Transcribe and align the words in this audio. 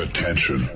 Attention. 0.00 0.70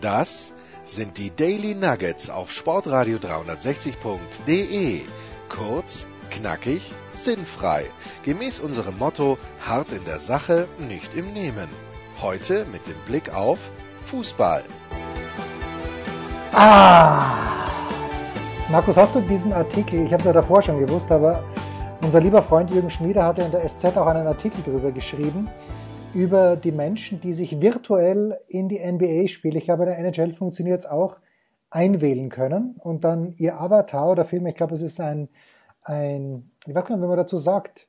Das 0.00 0.54
sind 0.82 1.18
die 1.18 1.30
Daily 1.36 1.74
Nuggets 1.74 2.30
auf 2.30 2.50
Sportradio 2.50 3.18
360.de. 3.18 5.02
Kurz, 5.50 6.06
knackig, 6.30 6.94
sinnfrei. 7.12 7.84
Gemäß 8.22 8.60
unserem 8.60 8.96
Motto: 8.96 9.36
hart 9.60 9.92
in 9.92 10.06
der 10.06 10.20
Sache, 10.20 10.68
nicht 10.78 11.14
im 11.14 11.34
Nehmen. 11.34 11.68
Heute 12.22 12.64
mit 12.72 12.86
dem 12.86 12.98
Blick 13.06 13.34
auf 13.34 13.58
Fußball. 14.06 14.64
Ah! 16.54 17.68
Markus, 18.70 18.96
hast 18.96 19.14
du 19.14 19.20
diesen 19.20 19.52
Artikel, 19.52 20.06
ich 20.06 20.12
habe 20.14 20.20
es 20.20 20.26
ja 20.26 20.32
davor 20.32 20.62
schon 20.62 20.78
gewusst, 20.78 21.10
aber 21.10 21.44
unser 22.02 22.20
lieber 22.20 22.42
Freund 22.42 22.70
Jürgen 22.70 22.90
Schmieder 22.90 23.24
hatte 23.24 23.42
in 23.42 23.50
der 23.52 23.66
SZ 23.66 23.84
auch 23.96 24.06
einen 24.06 24.26
Artikel 24.26 24.60
darüber 24.64 24.90
geschrieben, 24.90 25.48
über 26.14 26.56
die 26.56 26.72
Menschen, 26.72 27.20
die 27.20 27.32
sich 27.32 27.60
virtuell 27.60 28.38
in 28.48 28.68
die 28.68 28.80
NBA-Spiele, 28.80 29.58
ich 29.58 29.64
glaube, 29.64 29.84
in 29.84 29.88
der 29.88 29.98
NHL 29.98 30.32
funktioniert 30.32 30.80
es 30.80 30.86
auch, 30.86 31.16
einwählen 31.70 32.28
können 32.28 32.74
und 32.80 33.04
dann 33.04 33.32
ihr 33.38 33.58
Avatar 33.58 34.10
oder 34.10 34.24
Film, 34.24 34.46
ich 34.46 34.54
glaube, 34.54 34.74
es 34.74 34.82
ist 34.82 35.00
ein, 35.00 35.28
ein, 35.84 36.50
ich 36.66 36.74
weiß 36.74 36.84
gar 36.84 36.96
nicht, 36.96 37.04
wie 37.04 37.08
man 37.08 37.16
dazu 37.16 37.38
sagt, 37.38 37.86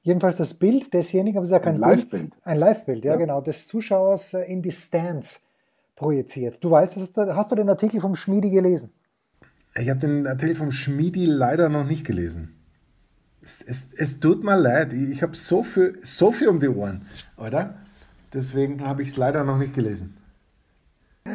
jedenfalls 0.00 0.36
das 0.36 0.54
Bild 0.54 0.94
desjenigen, 0.94 1.36
aber 1.36 1.44
es 1.44 1.50
ist 1.50 1.52
ja 1.52 1.58
kein 1.58 1.74
ein 1.74 1.80
Live-Bild. 1.80 2.32
Ein 2.44 2.56
Live-Bild, 2.56 3.04
ja, 3.04 3.12
Ja. 3.12 3.18
genau, 3.18 3.40
des 3.40 3.66
Zuschauers 3.66 4.34
äh, 4.34 4.44
in 4.44 4.62
die 4.62 4.72
Stands 4.72 5.42
projiziert. 5.96 6.62
Du 6.62 6.70
weißt, 6.70 6.96
hast 6.96 7.16
du, 7.16 7.36
hast 7.36 7.50
du 7.50 7.56
den 7.56 7.68
Artikel 7.68 8.00
vom 8.00 8.14
Schmiedi 8.14 8.50
gelesen? 8.50 8.90
Ich 9.74 9.90
habe 9.90 10.00
den 10.00 10.26
Artikel 10.26 10.54
vom 10.54 10.72
Schmiedi 10.72 11.26
leider 11.26 11.68
noch 11.68 11.84
nicht 11.84 12.06
gelesen. 12.06 12.63
Es, 13.44 13.62
es, 13.66 13.88
es 13.96 14.20
tut 14.20 14.42
mir 14.42 14.56
leid, 14.56 14.94
ich, 14.94 15.10
ich 15.10 15.22
habe 15.22 15.36
so 15.36 15.62
viel, 15.62 15.98
so 16.02 16.32
viel 16.32 16.48
um 16.48 16.60
die 16.60 16.68
Ohren, 16.68 17.06
oder? 17.36 17.74
Deswegen 18.32 18.82
habe 18.82 19.02
ich 19.02 19.10
es 19.10 19.16
leider 19.18 19.44
noch 19.44 19.58
nicht 19.58 19.74
gelesen. 19.74 20.16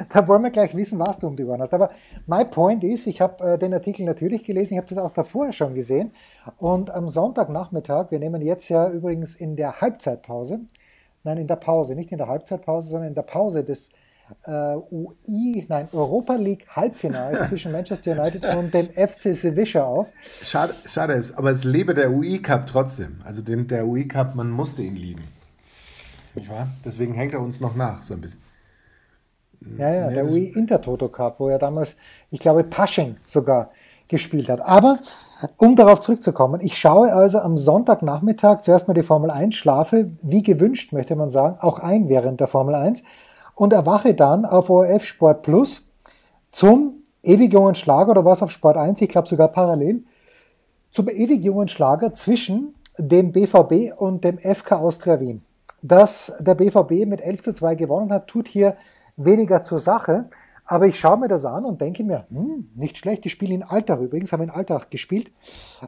Da 0.09 0.27
wollen 0.27 0.43
wir 0.43 0.49
gleich 0.49 0.75
wissen, 0.75 0.99
was 0.99 1.19
du 1.19 1.27
um 1.27 1.35
die 1.35 1.43
Ohren 1.43 1.61
hast. 1.61 1.73
Aber 1.73 1.91
my 2.27 2.45
point 2.45 2.83
ist, 2.83 3.07
ich 3.07 3.21
habe 3.21 3.43
äh, 3.43 3.57
den 3.57 3.73
Artikel 3.73 4.05
natürlich 4.05 4.43
gelesen, 4.43 4.73
ich 4.73 4.77
habe 4.79 4.87
das 4.87 4.97
auch 4.97 5.11
davor 5.11 5.51
schon 5.51 5.73
gesehen. 5.75 6.11
Und 6.57 6.91
am 6.91 7.09
Sonntagnachmittag, 7.09 8.11
wir 8.11 8.19
nehmen 8.19 8.41
jetzt 8.41 8.69
ja 8.69 8.89
übrigens 8.89 9.35
in 9.35 9.55
der 9.55 9.81
Halbzeitpause, 9.81 10.61
nein, 11.23 11.37
in 11.37 11.47
der 11.47 11.55
Pause, 11.55 11.95
nicht 11.95 12.11
in 12.11 12.17
der 12.17 12.27
Halbzeitpause, 12.27 12.89
sondern 12.89 13.09
in 13.09 13.15
der 13.15 13.23
Pause 13.23 13.63
des 13.63 13.89
äh, 14.43 14.75
UI, 14.91 15.65
nein, 15.67 15.87
Europa 15.91 16.35
League 16.35 16.67
Halbfinals 16.69 17.47
zwischen 17.49 17.71
Manchester 17.71 18.11
United 18.11 18.45
und 18.55 18.73
dem 18.73 18.89
FC 18.89 19.33
Sevilla 19.33 19.85
auf. 19.85 20.11
Schade, 20.43 20.73
schade 20.85 21.13
ist, 21.13 21.37
aber 21.37 21.51
es 21.51 21.63
lebe 21.63 21.93
der 21.93 22.11
UI 22.11 22.41
Cup 22.41 22.67
trotzdem. 22.67 23.21
Also 23.23 23.41
den, 23.41 23.67
der 23.67 23.87
UI 23.87 24.07
Cup, 24.07 24.35
man 24.35 24.49
musste 24.49 24.81
ihn 24.81 24.95
lieben. 24.95 25.23
Nicht 26.35 26.49
wahr? 26.49 26.67
Deswegen 26.85 27.13
hängt 27.13 27.33
er 27.33 27.41
uns 27.41 27.59
noch 27.59 27.75
nach, 27.75 28.03
so 28.03 28.13
ein 28.13 28.21
bisschen. 28.21 28.41
Ja, 29.77 29.93
ja, 29.93 30.07
Nee, 30.07 30.13
der 30.15 30.25
UI 30.25 30.45
Intertoto 30.55 31.09
Cup, 31.09 31.39
wo 31.39 31.49
er 31.49 31.59
damals, 31.59 31.95
ich 32.31 32.39
glaube, 32.39 32.63
Pasching 32.63 33.17
sogar 33.25 33.71
gespielt 34.07 34.49
hat. 34.49 34.61
Aber 34.61 34.97
um 35.57 35.75
darauf 35.75 36.01
zurückzukommen, 36.01 36.61
ich 36.61 36.77
schaue 36.77 37.13
also 37.13 37.39
am 37.39 37.57
Sonntagnachmittag 37.57 38.61
zuerst 38.61 38.87
mal 38.87 38.93
die 38.93 39.03
Formel 39.03 39.31
1, 39.31 39.55
schlafe, 39.55 40.11
wie 40.21 40.43
gewünscht, 40.43 40.91
möchte 40.91 41.15
man 41.15 41.29
sagen, 41.29 41.57
auch 41.59 41.79
ein 41.79 42.09
während 42.09 42.39
der 42.39 42.47
Formel 42.47 42.75
1 42.75 43.03
und 43.59 43.73
erwache 43.73 44.13
dann 44.13 44.45
auf 44.45 44.69
ORF 44.69 45.03
Sport 45.03 45.41
Plus 45.41 45.85
zum 46.49 47.03
ewig 47.21 47.51
jungen 47.51 47.75
Schlager 47.75 48.11
oder 48.11 48.23
was 48.23 48.41
auf 48.41 48.51
Sport 48.51 48.77
1, 48.77 49.01
ich 49.01 49.09
glaube 49.09 49.27
sogar 49.27 49.49
parallel, 49.49 50.05
zum 50.91 51.09
ewig 51.09 51.43
jungen 51.43 51.67
Schlager 51.67 52.13
zwischen 52.13 52.73
dem 52.97 53.33
BVB 53.33 53.91
und 53.97 54.23
dem 54.23 54.37
FK 54.37 54.77
Austria 54.77 55.19
Wien. 55.19 55.41
Dass 55.81 56.31
der 56.39 56.55
BVB 56.55 57.05
mit 57.05 57.19
11 57.19 57.41
zu 57.41 57.51
2 57.51 57.75
gewonnen 57.75 58.13
hat, 58.13 58.27
tut 58.27 58.47
hier 58.47 58.77
weniger 59.17 59.61
zur 59.61 59.79
Sache. 59.79 60.29
Aber 60.63 60.87
ich 60.87 60.97
schaue 60.97 61.17
mir 61.17 61.27
das 61.27 61.43
an 61.43 61.65
und 61.65 61.81
denke 61.81 62.05
mir, 62.05 62.27
hm, 62.29 62.69
nicht 62.75 62.97
schlecht. 62.97 63.25
Die 63.25 63.29
spielen 63.29 63.51
in 63.51 63.63
Alltag 63.63 63.99
übrigens, 63.99 64.31
haben 64.31 64.43
in 64.43 64.51
Alltag 64.51 64.89
gespielt. 64.89 65.33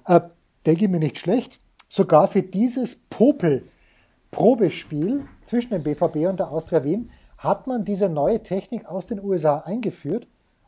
Äh, 0.07 0.19
denke 0.65 0.89
mir 0.89 0.99
nicht 0.99 1.17
schlecht. 1.17 1.61
Sogar 1.87 2.27
für 2.27 2.41
dieses 2.41 2.97
Popel-Probespiel 3.09 5.25
zwischen 5.45 5.69
dem 5.69 5.83
BVB 5.83 6.27
und 6.27 6.41
der 6.41 6.51
Austria 6.51 6.83
Wien 6.83 7.09
hat 7.41 7.65
man 7.65 7.83
diese 7.83 8.07
neue 8.07 8.43
Technik 8.43 8.85
aus 8.85 9.07
den 9.07 9.19
USA 9.19 9.61
eingeführt 9.61 10.27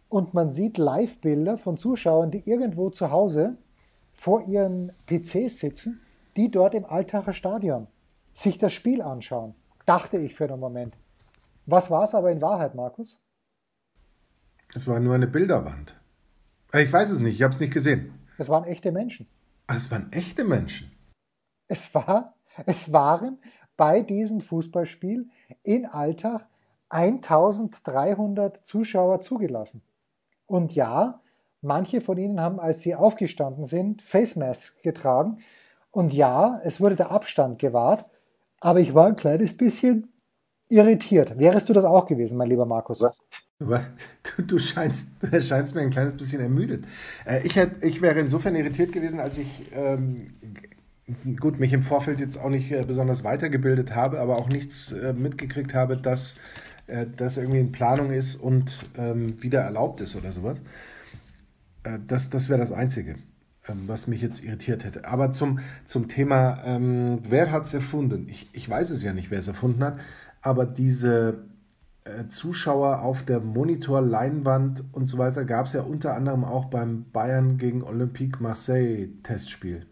und 0.10 0.34
man 0.34 0.50
sieht 0.50 0.80
Live-Bilder 0.80 1.58
von 1.58 1.78
Zuschauern, 1.78 2.32
die 2.32 2.50
irgendwo 2.50 2.90
zu 2.90 3.12
Hause 3.12 3.58
vor 4.12 4.42
ihren 4.48 4.92
PCs 5.06 5.60
sitzen, 5.60 6.02
die 6.36 6.50
dort 6.50 6.74
im 6.74 6.86
Altacher 6.86 7.32
Stadion 7.34 7.88
sich 8.34 8.58
das 8.58 8.74
Spiel 8.74 9.04
anschauen. 9.04 9.54
Dachte 9.86 10.18
ich 10.18 10.34
für 10.34 10.46
einen 10.46 10.60
Moment. 10.60 10.98
Was 11.68 11.92
war 11.92 12.06
es 12.06 12.16
aber 12.16 12.32
in 12.32 12.42
Wahrheit, 12.42 12.74
Markus? 12.74 13.20
Es 14.74 14.88
war 14.88 15.00
nur 15.00 15.14
eine 15.14 15.28
Bilderwand. 15.28 16.02
Ich 16.74 16.92
weiß 16.92 17.12
es 17.12 17.20
nicht, 17.20 17.36
ich 17.36 17.44
habe 17.44 17.54
es 17.54 17.60
nicht 17.60 17.74
gesehen. 17.74 18.18
Es 18.40 18.50
waren 18.50 18.64
echte 18.64 18.92
Menschen. 18.92 19.28
Ach, 19.68 19.78
es 19.78 19.92
waren 19.92 20.12
echte 20.12 20.44
Menschen. 20.44 20.92
Es, 21.68 21.94
war, 21.94 22.34
es 22.66 22.92
waren 22.92 23.38
bei 23.78 24.02
diesem 24.02 24.42
Fußballspiel 24.42 25.30
in 25.62 25.86
Alltag 25.86 26.48
1300 26.94 28.66
Zuschauer 28.66 29.20
zugelassen. 29.22 29.82
Und 30.46 30.76
ja, 30.76 31.22
manche 31.62 32.02
von 32.02 32.18
ihnen 32.18 32.40
haben, 32.40 32.60
als 32.60 32.82
sie 32.82 32.96
aufgestanden 32.96 33.64
sind, 33.64 34.02
Face 34.02 34.36
Masks 34.36 34.82
getragen. 34.82 35.40
Und 35.92 36.14
ja, 36.14 36.60
es 36.64 36.80
wurde 36.80 36.96
der 36.96 37.12
Abstand 37.12 37.60
gewahrt. 37.60 38.06
Aber 38.60 38.80
ich 38.80 38.94
war 38.94 39.08
ein 39.08 39.16
kleines 39.16 39.58
bisschen 39.58 40.14
irritiert. 40.70 41.38
Wärest 41.38 41.70
du 41.70 41.74
das 41.74 41.86
auch 41.86 42.06
gewesen, 42.06 42.38
mein 42.38 42.50
lieber 42.50 42.66
Markus? 42.66 43.02
Was? 43.02 43.22
Du, 43.60 44.42
du 44.42 44.60
scheinst, 44.60 45.10
scheinst 45.42 45.76
mir 45.76 45.82
ein 45.82 45.90
kleines 45.90 46.14
bisschen 46.14 46.42
ermüdet. 46.42 46.86
Äh, 47.26 47.46
ich, 47.46 47.56
hätt, 47.56 47.84
ich 47.84 48.02
wäre 48.02 48.20
insofern 48.20 48.56
irritiert 48.56 48.92
gewesen, 48.92 49.20
als 49.20 49.38
ich 49.38 49.72
ähm, 49.74 50.34
gut 51.40 51.60
mich 51.60 51.74
im 51.74 51.82
Vorfeld 51.82 52.20
jetzt 52.20 52.38
auch 52.38 52.50
nicht 52.50 52.72
äh, 52.72 52.84
besonders 52.86 53.24
weitergebildet 53.24 53.96
habe, 53.96 54.20
aber 54.20 54.38
auch 54.38 54.50
nichts 54.50 54.92
äh, 54.92 55.14
mitgekriegt 55.14 55.74
habe, 55.74 55.98
dass 55.98 56.38
äh, 56.88 57.06
das 57.16 57.38
irgendwie 57.38 57.60
in 57.60 57.72
Planung 57.72 58.12
ist 58.12 58.36
und 58.36 58.80
ähm, 58.98 59.42
wieder 59.42 59.62
erlaubt 59.62 60.02
ist 60.02 60.16
oder 60.16 60.32
sowas. 60.32 60.62
Äh, 61.84 62.00
das 62.06 62.30
das 62.30 62.50
wäre 62.50 62.60
das 62.60 62.72
Einzige, 62.72 63.16
ähm, 63.68 63.84
was 63.88 64.08
mich 64.08 64.22
jetzt 64.22 64.44
irritiert 64.44 64.84
hätte. 64.84 65.06
Aber 65.06 65.32
zum, 65.32 65.60
zum 65.86 66.08
Thema, 66.08 66.64
ähm, 66.66 67.20
wer 67.28 67.52
hat 67.52 67.66
es 67.66 67.74
erfunden? 67.74 68.28
Ich, 68.30 68.50
ich 68.54 68.70
weiß 68.70 68.90
es 68.90 69.04
ja 69.04 69.14
nicht, 69.14 69.32
wer 69.32 69.40
es 69.40 69.48
erfunden 69.48 69.84
hat, 69.84 70.00
aber 70.42 70.66
diese 70.66 71.46
äh, 72.06 72.28
Zuschauer 72.28 73.02
auf 73.02 73.24
der 73.24 73.40
Monitorleinwand 73.40 74.84
und 74.92 75.08
so 75.08 75.18
weiter 75.18 75.46
gab 75.46 75.68
es 75.68 75.74
ja 75.74 75.84
unter 75.84 76.16
anderem 76.16 76.44
auch 76.44 76.66
beim 76.66 77.06
Bayern 77.12 77.58
gegen 77.58 77.82
Olympique 77.82 78.42
Marseille 78.42 79.08
Testspiel. 79.24 79.86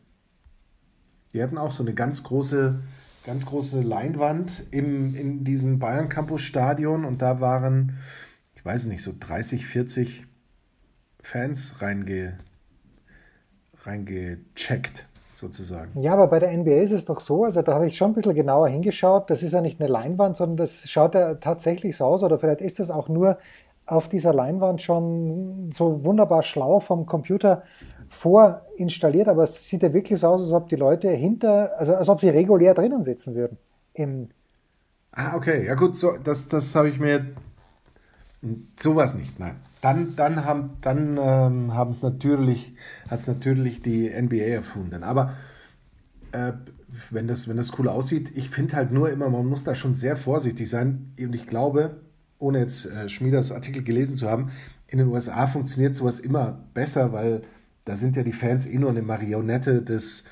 Die 1.32 1.42
hatten 1.42 1.58
auch 1.58 1.72
so 1.72 1.84
eine 1.84 1.94
ganz 1.94 2.24
große, 2.24 2.82
ganz 3.26 3.46
große 3.46 3.82
Leinwand 3.82 4.64
im, 4.72 5.16
in 5.16 5.44
diesem 5.44 5.80
Bayern 5.80 6.10
Campus 6.10 6.42
Stadion 6.42 7.06
und 7.06 7.22
da 7.22 7.40
waren, 7.40 7.98
ich 8.56 8.66
weiß 8.66 8.86
nicht, 8.86 9.04
so 9.04 9.14
30, 9.18 9.66
40 9.66 10.26
Fans 11.22 11.82
reinge, 11.82 12.38
reingecheckt, 13.84 15.06
sozusagen. 15.36 16.00
Ja, 16.00 16.14
aber 16.14 16.28
bei 16.28 16.40
der 16.40 16.56
NBA 16.56 16.82
ist 16.82 16.92
es 16.92 17.06
doch 17.06 17.20
so, 17.20 17.44
also 17.46 17.62
da 17.62 17.74
habe 17.74 17.88
ich 17.88 17.96
schon 17.96 18.12
ein 18.12 18.14
bisschen 18.16 18.34
genauer 18.36 18.68
hingeschaut. 18.70 19.30
Das 19.30 19.44
ist 19.44 19.52
ja 19.52 19.62
nicht 19.62 19.80
eine 19.80 19.90
Leinwand, 19.90 20.36
sondern 20.36 20.58
das 20.58 20.90
schaut 20.90 21.14
ja 21.14 21.36
tatsächlich 21.36 21.98
so 21.98 22.06
aus. 22.06 22.24
Oder 22.24 22.40
vielleicht 22.40 22.62
ist 22.62 22.80
das 22.80 22.90
auch 22.90 23.08
nur 23.08 23.38
auf 23.86 24.10
dieser 24.10 24.34
Leinwand 24.34 24.82
schon 24.82 25.70
so 25.72 26.04
wunderbar 26.06 26.44
schlau 26.44 26.80
vom 26.80 27.06
Computer 27.06 27.64
vorinstalliert. 28.12 29.28
Aber 29.28 29.44
es 29.44 29.68
sieht 29.68 29.84
ja 29.84 29.94
wirklich 29.94 30.20
so 30.20 30.28
aus, 30.28 30.42
als 30.42 30.52
ob 30.52 30.70
die 30.70 30.76
Leute 30.76 31.10
hinter, 31.10 31.78
also 31.78 31.96
als 31.96 32.10
ob 32.10 32.22
sie 32.22 32.30
regulär 32.30 32.74
drinnen 32.74 33.04
sitzen 33.04 33.36
würden. 33.36 33.58
Im, 33.94 34.30
Ah, 35.12 35.36
okay. 35.36 35.66
Ja 35.66 35.76
gut, 35.76 35.98
so, 35.98 36.18
das, 36.24 36.48
das 36.48 36.74
habe 36.76 36.90
ich 36.90 37.00
mir. 37.00 37.26
Sowas 38.80 39.14
nicht, 39.14 39.40
nein. 39.40 39.58
Dann, 39.82 40.16
dann 40.16 40.46
haben 40.46 40.78
dann 40.82 41.18
ähm, 41.22 41.74
haben 41.74 41.92
es 41.92 42.02
natürlich, 42.02 42.74
hat 43.08 43.20
es 43.20 43.28
natürlich 43.28 43.82
die 43.82 44.10
NBA 44.10 44.46
erfunden. 44.46 45.04
Aber 45.04 45.36
äh, 46.32 46.54
wenn, 47.12 47.28
das, 47.28 47.48
wenn 47.48 47.58
das 47.58 47.78
cool 47.78 47.88
aussieht, 47.88 48.32
ich 48.36 48.50
finde 48.50 48.76
halt 48.76 48.92
nur 48.92 49.10
immer, 49.12 49.30
man 49.30 49.46
muss 49.46 49.64
da 49.64 49.76
schon 49.76 49.96
sehr 49.96 50.18
vorsichtig 50.18 50.70
sein. 50.70 51.14
Und 51.20 51.36
ich 51.36 51.46
glaube, 51.48 52.02
ohne 52.40 52.60
jetzt 52.60 52.86
äh, 52.88 53.10
Schmieders 53.10 53.52
Artikel 53.52 53.84
gelesen 53.84 54.16
zu 54.16 54.30
haben, 54.30 54.52
in 54.88 54.98
den 54.98 55.08
USA 55.08 55.46
funktioniert 55.48 55.96
sowas 55.96 56.20
immer 56.20 56.64
besser, 56.74 57.14
weil 57.14 57.44
da 57.86 57.96
sind 57.96 58.16
ja 58.16 58.24
die 58.24 58.34
Fans 58.34 58.68
eh 58.68 58.78
nur 58.78 58.90
eine 58.90 59.02
Marionette 59.02 59.82
des, 59.82 60.24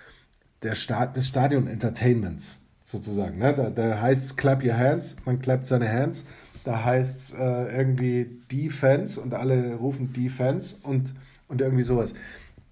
der 0.63 0.75
Sta 0.75 1.05
des 1.05 1.27
Stadion-Entertainments 1.27 2.61
sozusagen. 2.85 3.37
Ne? 3.37 3.53
Da, 3.53 3.69
da 3.69 4.01
heißt 4.01 4.25
es 4.25 4.35
clap 4.35 4.63
your 4.63 4.77
hands, 4.77 5.15
man 5.25 5.39
clappt 5.41 5.67
seine 5.67 5.91
hands. 5.91 6.25
Da 6.63 6.83
heißt 6.83 7.19
es 7.19 7.33
äh, 7.33 7.77
irgendwie 7.77 8.27
Defense 8.51 9.19
und 9.19 9.33
alle 9.33 9.75
rufen 9.75 10.13
Defense 10.13 10.75
und, 10.83 11.13
und 11.47 11.61
irgendwie 11.61 11.83
sowas. 11.83 12.13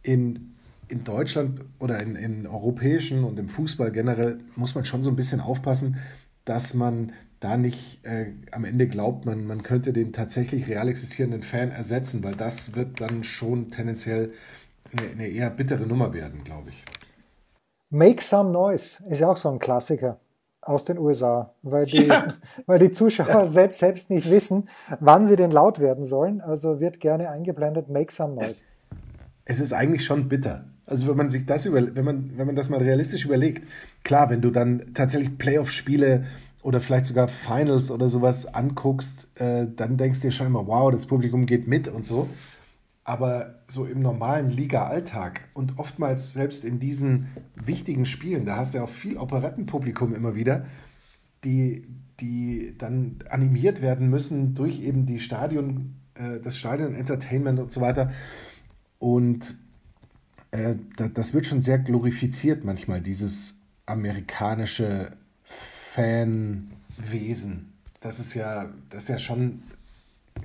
In 0.04 0.54
in 0.88 1.04
Deutschland 1.04 1.62
oder 1.80 2.02
in, 2.02 2.16
in 2.16 2.48
europäischen 2.48 3.24
und 3.24 3.38
im 3.40 3.50
Fußball 3.50 3.92
generell 3.92 4.40
muss 4.56 4.76
man 4.76 4.86
schon 4.86 5.04
so 5.04 5.10
ein 5.10 5.16
bisschen 5.16 5.42
aufpassen, 5.42 5.98
dass 6.46 6.74
man 6.74 7.12
da 7.40 7.58
nicht 7.58 8.04
äh, 8.04 8.28
am 8.52 8.66
Ende 8.66 8.88
glaubt, 8.88 9.26
man, 9.26 9.46
man 9.46 9.64
könnte 9.64 9.94
den 9.94 10.14
tatsächlich 10.14 10.68
real 10.68 10.88
existierenden 10.88 11.44
Fan 11.44 11.72
ersetzen, 11.72 12.24
weil 12.24 12.36
das 12.36 12.76
wird 12.76 13.00
dann 13.02 13.24
schon 13.24 13.70
tendenziell 13.70 14.32
eine, 14.92 15.12
eine 15.12 15.28
eher 15.28 15.50
bittere 15.50 15.86
Nummer 15.86 16.14
werden, 16.14 16.44
glaube 16.44 16.70
ich. 16.70 16.86
Make 17.90 18.22
Some 18.22 18.52
Noise 18.52 19.04
ist 19.10 19.22
ja 19.22 19.30
auch 19.30 19.38
so 19.38 19.50
ein 19.50 19.60
Klassiker 19.60 20.20
aus 20.62 20.84
den 20.84 20.98
USA, 20.98 21.54
weil 21.62 21.86
die, 21.86 22.06
ja. 22.06 22.28
weil 22.66 22.80
die 22.80 22.92
Zuschauer 22.92 23.28
ja. 23.28 23.48
selbst, 23.48 23.80
selbst 23.80 24.10
nicht 24.10 24.30
wissen, 24.30 24.70
wann 25.00 25.26
sie 25.26 25.36
denn 25.36 25.52
laut 25.52 25.80
werden 25.80 26.04
sollen. 26.04 26.42
Also 26.42 26.80
wird 26.80 27.00
gerne 27.00 27.30
eingeblendet, 27.30 27.90
Make 27.90 28.12
Some 28.12 28.36
Noise. 28.36 28.64
Es, 29.46 29.58
es 29.58 29.60
ist 29.60 29.74
eigentlich 29.74 30.04
schon 30.04 30.28
bitter. 30.28 30.66
Also 30.86 31.08
wenn 31.08 31.18
man 31.18 31.30
sich 31.30 31.46
das 31.46 31.66
über, 31.66 31.96
wenn 31.96 32.06
man, 32.06 32.32
wenn 32.38 32.48
man 32.48 32.56
das 32.56 32.70
mal 32.70 32.80
realistisch 32.80 33.26
überlegt, 33.26 33.68
klar, 34.04 34.30
wenn 34.30 34.42
du 34.42 34.52
dann 34.52 34.94
tatsächlich 34.94 35.38
Playoff-Spiele 35.38 36.26
oder 36.64 36.82
vielleicht 36.82 37.06
sogar 37.06 37.28
Finals 37.28 37.92
oder 37.92 38.10
sowas 38.10 38.54
anguckst, 38.54 39.28
äh, 39.36 39.68
dann 39.74 39.98
denkst 39.98 40.22
du 40.22 40.28
dir 40.28 40.32
schon 40.32 40.48
immer, 40.48 40.68
wow, 40.68 40.92
das 40.92 41.06
Publikum 41.06 41.46
geht 41.46 41.68
mit 41.68 41.88
und 41.88 42.06
so. 42.06 42.28
Aber 43.08 43.56
so 43.68 43.86
im 43.86 44.02
normalen 44.02 44.50
Liga-Alltag 44.50 45.48
und 45.54 45.80
oftmals 45.80 46.34
selbst 46.34 46.66
in 46.66 46.82
diesen 46.82 47.30
wichtigen 47.56 48.06
Spielen, 48.06 48.44
da 48.46 48.58
hast 48.58 48.74
du 48.74 48.80
ja 48.80 48.84
auch 48.84 48.90
viel 48.90 49.16
Operettenpublikum 49.16 50.14
immer 50.14 50.36
wieder, 50.36 50.66
die, 51.46 51.88
die 52.20 52.76
dann 52.78 53.20
animiert 53.30 53.82
werden 53.82 54.10
müssen 54.10 54.56
durch 54.56 54.82
eben 54.82 55.06
die 55.06 55.22
Stadion, 55.22 55.96
äh, 56.16 56.42
das 56.42 56.58
Stadion-Entertainment 56.58 57.60
und 57.60 57.72
so 57.72 57.80
weiter. 57.80 58.12
Und 59.00 59.56
äh, 60.52 60.76
das 61.14 61.34
wird 61.34 61.46
schon 61.46 61.62
sehr 61.62 61.80
glorifiziert 61.80 62.66
manchmal, 62.66 63.00
dieses 63.00 63.58
amerikanische 63.86 65.14
Fanwesen. 65.94 66.52
Das 68.02 68.20
ist 68.20 68.34
ja, 68.34 68.68
das 68.90 69.04
ist 69.04 69.10
ja 69.10 69.18
schon 69.18 69.64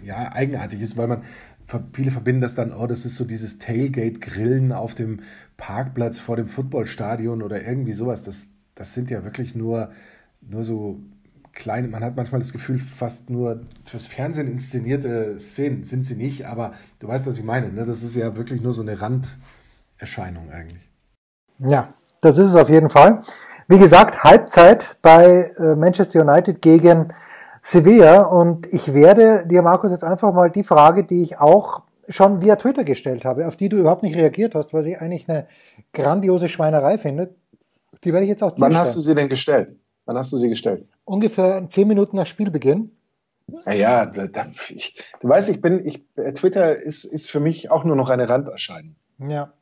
ja, 0.02 0.32
eigenartig 0.32 0.80
ist, 0.80 0.96
weil 0.96 1.08
man 1.08 1.22
viele 1.92 2.10
verbinden 2.10 2.40
das 2.40 2.54
dann, 2.54 2.72
oh, 2.72 2.86
das 2.86 3.04
ist 3.04 3.16
so 3.16 3.24
dieses 3.24 3.58
Tailgate-Grillen 3.58 4.72
auf 4.72 4.94
dem 4.94 5.20
Parkplatz 5.56 6.18
vor 6.18 6.36
dem 6.36 6.48
Footballstadion 6.48 7.42
oder 7.42 7.62
irgendwie 7.62 7.92
sowas. 7.92 8.22
Das, 8.22 8.48
das 8.74 8.94
sind 8.94 9.10
ja 9.10 9.24
wirklich 9.24 9.54
nur, 9.54 9.90
nur 10.40 10.64
so 10.64 11.00
kleine, 11.52 11.88
man 11.88 12.02
hat 12.02 12.16
manchmal 12.16 12.40
das 12.40 12.52
Gefühl, 12.52 12.78
fast 12.78 13.30
nur 13.30 13.62
fürs 13.84 14.06
Fernsehen 14.06 14.48
inszenierte 14.48 15.38
Szenen 15.38 15.84
sind 15.84 16.04
sie 16.04 16.16
nicht, 16.16 16.46
aber 16.46 16.72
du 16.98 17.08
weißt, 17.08 17.26
was 17.26 17.38
ich 17.38 17.44
meine. 17.44 17.72
Ne? 17.72 17.84
Das 17.84 18.02
ist 18.02 18.16
ja 18.16 18.36
wirklich 18.36 18.62
nur 18.62 18.72
so 18.72 18.82
eine 18.82 18.98
Randerscheinung 19.00 20.50
eigentlich. 20.50 20.90
Ja, 21.58 21.92
das 22.20 22.38
ist 22.38 22.48
es 22.48 22.56
auf 22.56 22.70
jeden 22.70 22.88
Fall. 22.88 23.22
Wie 23.68 23.78
gesagt, 23.78 24.24
Halbzeit 24.24 24.96
bei 25.02 25.52
äh, 25.56 25.76
Manchester 25.76 26.20
United 26.26 26.60
gegen 26.60 27.12
Sevilla 27.62 28.22
und 28.22 28.66
ich 28.72 28.92
werde 28.92 29.46
dir, 29.46 29.62
Markus, 29.62 29.92
jetzt 29.92 30.04
einfach 30.04 30.32
mal 30.32 30.50
die 30.50 30.64
Frage, 30.64 31.04
die 31.04 31.22
ich 31.22 31.38
auch 31.38 31.82
schon 32.08 32.42
via 32.42 32.56
Twitter 32.56 32.84
gestellt 32.84 33.24
habe, 33.24 33.46
auf 33.46 33.56
die 33.56 33.68
du 33.68 33.76
überhaupt 33.76 34.02
nicht 34.02 34.16
reagiert 34.16 34.54
hast, 34.54 34.74
weil 34.74 34.86
ich 34.86 35.00
eigentlich 35.00 35.28
eine 35.28 35.46
grandiose 35.92 36.48
Schweinerei 36.48 36.98
finde, 36.98 37.34
die 38.04 38.12
werde 38.12 38.24
ich 38.24 38.30
jetzt 38.30 38.42
auch 38.42 38.52
dir 38.52 38.60
Wann 38.60 38.72
stellen. 38.72 38.84
hast 38.84 38.96
du 38.96 39.00
sie 39.00 39.14
denn 39.14 39.28
gestellt? 39.28 39.76
Wann 40.06 40.18
hast 40.18 40.32
du 40.32 40.36
sie 40.36 40.48
gestellt? 40.48 40.86
Ungefähr 41.04 41.64
zehn 41.68 41.86
Minuten 41.86 42.16
nach 42.16 42.26
Spielbeginn. 42.26 42.90
Ja, 43.66 43.72
ja 43.72 44.06
da, 44.06 44.46
ich, 44.68 45.00
du 45.20 45.28
weißt, 45.28 45.48
ich 45.48 45.60
bin, 45.60 45.84
ich, 45.84 46.04
Twitter 46.34 46.76
ist, 46.76 47.04
ist 47.04 47.30
für 47.30 47.40
mich 47.40 47.70
auch 47.70 47.84
nur 47.84 47.96
noch 47.96 48.10
eine 48.10 48.28
Randerscheinung. 48.28 48.96
Ja, 49.18 49.52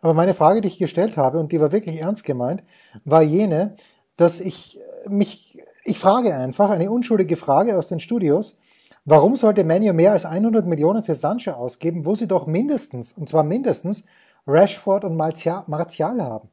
aber 0.00 0.14
meine 0.14 0.34
Frage, 0.34 0.60
die 0.60 0.68
ich 0.68 0.78
gestellt 0.78 1.16
habe, 1.16 1.38
und 1.38 1.52
die 1.52 1.60
war 1.60 1.72
wirklich 1.72 2.00
ernst 2.00 2.24
gemeint, 2.24 2.62
war 3.04 3.22
jene, 3.22 3.74
dass 4.16 4.40
ich 4.40 4.78
mich, 5.08 5.58
ich 5.84 5.98
frage 5.98 6.34
einfach, 6.34 6.70
eine 6.70 6.90
unschuldige 6.90 7.36
Frage 7.36 7.76
aus 7.76 7.88
den 7.88 8.00
Studios, 8.00 8.56
warum 9.04 9.36
sollte 9.36 9.64
Manu 9.64 9.92
mehr 9.92 10.12
als 10.12 10.24
100 10.24 10.66
Millionen 10.66 11.02
für 11.02 11.14
Sancho 11.14 11.52
ausgeben, 11.52 12.04
wo 12.04 12.14
sie 12.14 12.28
doch 12.28 12.46
mindestens, 12.46 13.12
und 13.12 13.28
zwar 13.28 13.44
mindestens, 13.44 14.04
Rashford 14.46 15.04
und 15.04 15.16
Martial 15.16 16.22
haben? 16.22 16.48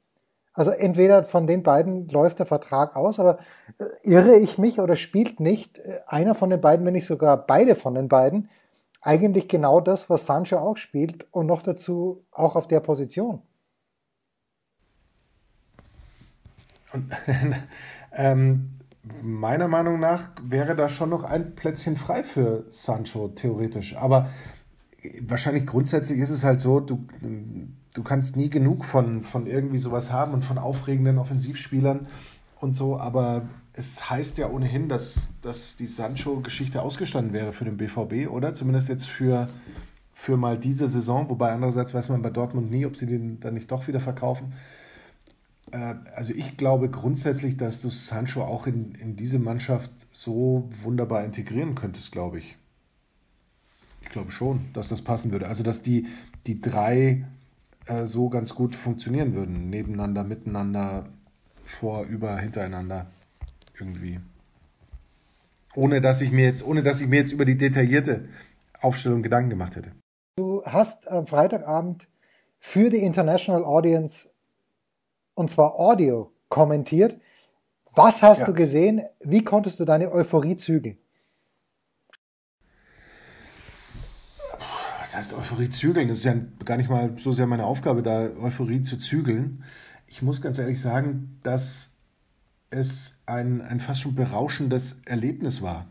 Also 0.54 0.72
entweder 0.72 1.24
von 1.24 1.48
den 1.48 1.64
beiden 1.64 2.10
läuft 2.10 2.40
der 2.40 2.46
Vertrag 2.46 2.96
aus, 2.96 3.20
aber 3.20 3.38
äh, 3.78 3.86
irre 4.04 4.38
ich 4.38 4.58
mich 4.58 4.80
oder 4.80 4.96
spielt 4.96 5.40
nicht 5.40 5.78
äh, 5.78 6.00
einer 6.08 6.36
von 6.36 6.50
den 6.50 6.60
beiden, 6.60 6.86
wenn 6.86 6.94
nicht 6.94 7.06
sogar 7.06 7.38
beide 7.38 7.76
von 7.76 7.94
den 7.94 8.10
beiden, 8.10 8.50
eigentlich 9.02 9.48
genau 9.48 9.80
das, 9.80 10.10
was 10.10 10.26
Sancho 10.26 10.58
auch 10.58 10.76
spielt 10.76 11.28
und 11.32 11.46
noch 11.46 11.62
dazu 11.62 12.26
auch 12.32 12.56
auf 12.56 12.68
der 12.68 12.80
Position. 12.82 13.42
Ähm, 18.12 18.79
meiner 19.22 19.68
Meinung 19.68 20.00
nach 20.00 20.30
wäre 20.42 20.76
da 20.76 20.90
schon 20.90 21.10
noch 21.10 21.24
ein 21.24 21.56
Plätzchen 21.56 21.98
frei 21.98 22.24
für 22.24 22.66
Sancho, 22.70 23.30
theoretisch. 23.30 23.96
Aber 23.96 24.30
wahrscheinlich 25.22 25.66
grundsätzlich 25.66 26.20
ist 26.20 26.30
es 26.30 26.44
halt 26.44 26.60
so, 26.60 26.80
du, 26.80 27.06
du 27.94 28.04
kannst 28.04 28.36
nie 28.36 28.50
genug 28.50 28.86
von, 28.86 29.24
von 29.24 29.48
irgendwie 29.48 29.80
sowas 29.80 30.12
haben 30.12 30.34
und 30.34 30.46
von 30.46 30.58
aufregenden 30.58 31.18
Offensivspielern 31.18 32.08
und 32.60 32.76
so, 32.76 33.00
aber 33.00 33.48
es 33.74 34.10
heißt 34.10 34.38
ja 34.38 34.50
ohnehin, 34.50 34.90
dass, 34.90 35.30
dass 35.42 35.78
die 35.78 35.88
Sancho-Geschichte 35.88 36.82
ausgestanden 36.82 37.34
wäre 37.34 37.54
für 37.54 37.66
den 37.66 37.78
BVB, 37.78 38.30
oder? 38.30 38.54
Zumindest 38.54 38.90
jetzt 38.90 39.08
für, 39.08 39.48
für 40.14 40.36
mal 40.36 40.58
diese 40.58 40.88
Saison, 40.88 41.30
wobei 41.30 41.52
andererseits 41.54 41.94
weiß 41.94 42.10
man 42.10 42.22
bei 42.22 42.30
Dortmund 42.30 42.70
nie, 42.70 42.86
ob 42.86 42.98
sie 42.98 43.06
den 43.06 43.40
dann 43.40 43.54
nicht 43.54 43.72
doch 43.72 43.88
wieder 43.88 44.02
verkaufen. 44.02 44.54
Äh, 45.72 45.96
also 46.16 46.34
ich 46.34 46.58
glaube 46.58 46.90
grundsätzlich, 46.90 47.58
dass 47.58 47.82
du 47.82 47.90
Sancho 47.90 48.44
auch 48.44 48.68
in, 48.68 48.96
in 48.96 49.16
diese 49.16 49.40
Mannschaft 49.40 49.92
so 50.12 50.70
wunderbar 50.84 51.24
integrieren 51.24 51.76
könntest, 51.76 52.12
glaube 52.12 52.40
ich. 52.40 52.58
Ich 54.02 54.10
glaube 54.10 54.32
schon, 54.32 54.70
dass 54.74 54.90
das 54.90 55.02
passen 55.02 55.32
würde. 55.32 55.48
Also 55.48 55.64
dass 55.64 55.82
die, 55.82 56.08
die 56.48 56.62
drei 56.62 57.26
äh, 57.86 58.06
so 58.06 58.30
ganz 58.30 58.56
gut 58.56 58.76
funktionieren 58.76 59.34
würden, 59.34 59.70
nebeneinander, 59.70 60.24
miteinander, 60.24 61.10
vor, 61.64 62.04
über, 62.04 62.38
hintereinander 62.38 63.12
irgendwie. 63.80 64.20
Ohne 65.76 66.02
dass 66.02 66.22
ich 66.22 66.32
mir 66.32 66.46
jetzt, 66.46 66.66
ohne 66.66 66.82
dass 66.82 67.00
ich 67.00 67.08
mir 67.08 67.18
jetzt 67.18 67.32
über 67.32 67.46
die 67.46 67.58
detaillierte 67.58 68.28
Aufstellung 68.82 69.22
Gedanken 69.22 69.52
gemacht 69.52 69.76
hätte. 69.76 69.92
Du 70.38 70.64
hast 70.66 71.08
am 71.08 71.28
Freitagabend 71.28 72.08
für 72.58 72.90
die 72.90 72.98
International 72.98 73.64
Audience 73.64 74.30
und 75.40 75.50
zwar 75.50 75.80
Audio 75.80 76.34
kommentiert. 76.50 77.18
Was 77.96 78.22
hast 78.22 78.40
ja. 78.40 78.46
du 78.48 78.54
gesehen? 78.54 79.02
Wie 79.22 79.42
konntest 79.42 79.80
du 79.80 79.86
deine 79.86 80.12
Euphorie 80.12 80.58
zügeln? 80.58 80.98
Was 85.00 85.16
heißt 85.16 85.34
Euphorie 85.34 85.70
zügeln? 85.70 86.10
Das 86.10 86.18
ist 86.18 86.26
ja 86.26 86.36
gar 86.66 86.76
nicht 86.76 86.90
mal 86.90 87.16
so 87.18 87.32
sehr 87.32 87.48
meine 87.48 87.66
Aufgabe, 87.66 88.04
da 88.04 88.30
Euphorie 88.42 88.84
zu 88.84 88.98
zügeln. 88.98 89.64
Ich 90.08 90.22
muss 90.22 90.42
ganz 90.42 90.60
ehrlich 90.60 90.82
sagen, 90.82 91.40
dass 91.44 91.94
es 92.70 93.22
ein, 93.26 93.62
ein 93.62 93.80
fast 93.80 94.02
schon 94.02 94.16
berauschendes 94.16 95.00
Erlebnis 95.06 95.62
war. 95.62 95.88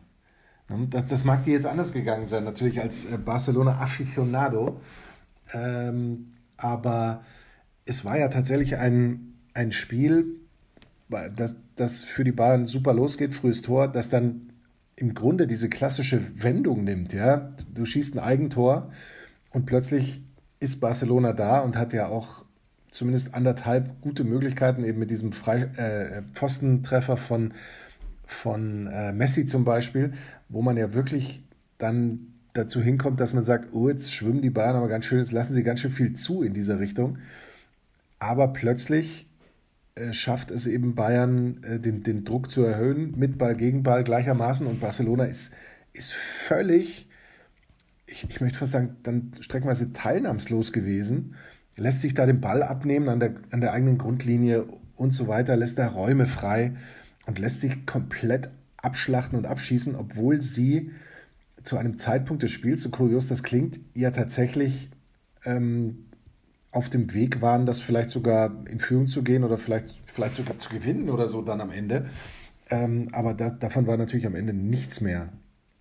Das, 0.90 1.08
das 1.08 1.24
mag 1.24 1.44
dir 1.44 1.54
jetzt 1.54 1.66
anders 1.66 1.94
gegangen 1.94 2.28
sein, 2.28 2.44
natürlich 2.44 2.82
als 2.82 3.06
äh, 3.06 3.16
Barcelona-Aficionado. 3.16 4.78
Ähm, 5.54 6.34
aber 6.58 7.24
es 7.86 8.04
war 8.04 8.18
ja 8.18 8.28
tatsächlich 8.28 8.76
ein, 8.76 9.37
ein 9.58 9.72
Spiel, 9.72 10.36
das, 11.08 11.56
das 11.74 12.04
für 12.04 12.22
die 12.22 12.32
Bayern 12.32 12.64
super 12.64 12.94
losgeht, 12.94 13.34
frühes 13.34 13.60
Tor, 13.60 13.88
das 13.88 14.08
dann 14.08 14.52
im 14.94 15.14
Grunde 15.14 15.48
diese 15.48 15.68
klassische 15.68 16.22
Wendung 16.40 16.84
nimmt. 16.84 17.12
Ja? 17.12 17.52
Du 17.74 17.84
schießt 17.84 18.14
ein 18.14 18.20
Eigentor 18.20 18.92
und 19.50 19.66
plötzlich 19.66 20.22
ist 20.60 20.80
Barcelona 20.80 21.32
da 21.32 21.58
und 21.58 21.76
hat 21.76 21.92
ja 21.92 22.06
auch 22.06 22.44
zumindest 22.92 23.34
anderthalb 23.34 24.00
gute 24.00 24.22
Möglichkeiten, 24.22 24.84
eben 24.84 25.00
mit 25.00 25.10
diesem 25.10 25.32
Frei 25.32 25.62
äh, 25.76 26.22
Pfostentreffer 26.34 27.16
von, 27.16 27.54
von 28.26 28.86
äh, 28.86 29.12
Messi 29.12 29.46
zum 29.46 29.64
Beispiel, 29.64 30.14
wo 30.48 30.62
man 30.62 30.76
ja 30.76 30.94
wirklich 30.94 31.42
dann 31.78 32.32
dazu 32.54 32.80
hinkommt, 32.80 33.20
dass 33.20 33.34
man 33.34 33.44
sagt, 33.44 33.72
oh, 33.72 33.88
jetzt 33.88 34.12
schwimmen 34.12 34.42
die 34.42 34.50
Bayern 34.50 34.76
aber 34.76 34.88
ganz 34.88 35.04
schön, 35.04 35.18
jetzt 35.18 35.32
lassen 35.32 35.52
sie 35.52 35.62
ganz 35.64 35.80
schön 35.80 35.92
viel 35.92 36.14
zu 36.14 36.42
in 36.42 36.54
dieser 36.54 36.78
Richtung. 36.78 37.18
Aber 38.18 38.48
plötzlich 38.48 39.27
äh, 39.98 40.14
schafft 40.14 40.50
es 40.50 40.66
eben 40.66 40.94
Bayern, 40.94 41.62
äh, 41.62 41.80
den, 41.80 42.02
den 42.02 42.24
Druck 42.24 42.50
zu 42.50 42.62
erhöhen, 42.62 43.14
mit 43.16 43.38
Ball 43.38 43.56
gegen 43.56 43.82
Ball 43.82 44.04
gleichermaßen. 44.04 44.66
Und 44.66 44.80
Barcelona 44.80 45.24
ist, 45.24 45.52
ist 45.92 46.12
völlig, 46.12 47.08
ich, 48.06 48.26
ich 48.28 48.40
möchte 48.40 48.58
fast 48.58 48.72
sagen, 48.72 48.96
dann 49.02 49.32
streckenweise 49.40 49.92
teilnahmslos 49.92 50.72
gewesen 50.72 51.34
lässt 51.78 52.02
sich 52.02 52.14
da 52.14 52.26
den 52.26 52.40
Ball 52.40 52.62
abnehmen 52.62 53.08
an 53.08 53.20
der, 53.20 53.34
an 53.50 53.60
der 53.60 53.72
eigenen 53.72 53.98
Grundlinie 53.98 54.66
und 54.96 55.12
so 55.12 55.28
weiter, 55.28 55.56
lässt 55.56 55.78
da 55.78 55.86
Räume 55.86 56.26
frei 56.26 56.76
und 57.26 57.38
lässt 57.38 57.60
sich 57.60 57.86
komplett 57.86 58.50
abschlachten 58.76 59.38
und 59.38 59.46
abschießen, 59.46 59.94
obwohl 59.94 60.42
sie 60.42 60.90
zu 61.62 61.76
einem 61.76 61.98
Zeitpunkt 61.98 62.42
des 62.42 62.50
Spiels, 62.50 62.82
so 62.82 62.90
kurios 62.90 63.28
das 63.28 63.42
klingt, 63.42 63.80
ja 63.94 64.10
tatsächlich 64.10 64.90
ähm, 65.44 66.06
auf 66.70 66.88
dem 66.88 67.12
Weg 67.14 67.40
waren, 67.40 67.66
das 67.66 67.80
vielleicht 67.80 68.10
sogar 68.10 68.54
in 68.68 68.78
Führung 68.78 69.08
zu 69.08 69.22
gehen 69.22 69.44
oder 69.44 69.58
vielleicht, 69.58 70.02
vielleicht 70.06 70.34
sogar 70.34 70.58
zu 70.58 70.68
gewinnen 70.70 71.08
oder 71.08 71.28
so 71.28 71.42
dann 71.42 71.60
am 71.60 71.70
Ende. 71.70 72.10
Ähm, 72.70 73.08
aber 73.12 73.34
da, 73.34 73.50
davon 73.50 73.86
war 73.86 73.96
natürlich 73.96 74.26
am 74.26 74.34
Ende 74.34 74.52
nichts 74.52 75.00
mehr 75.00 75.30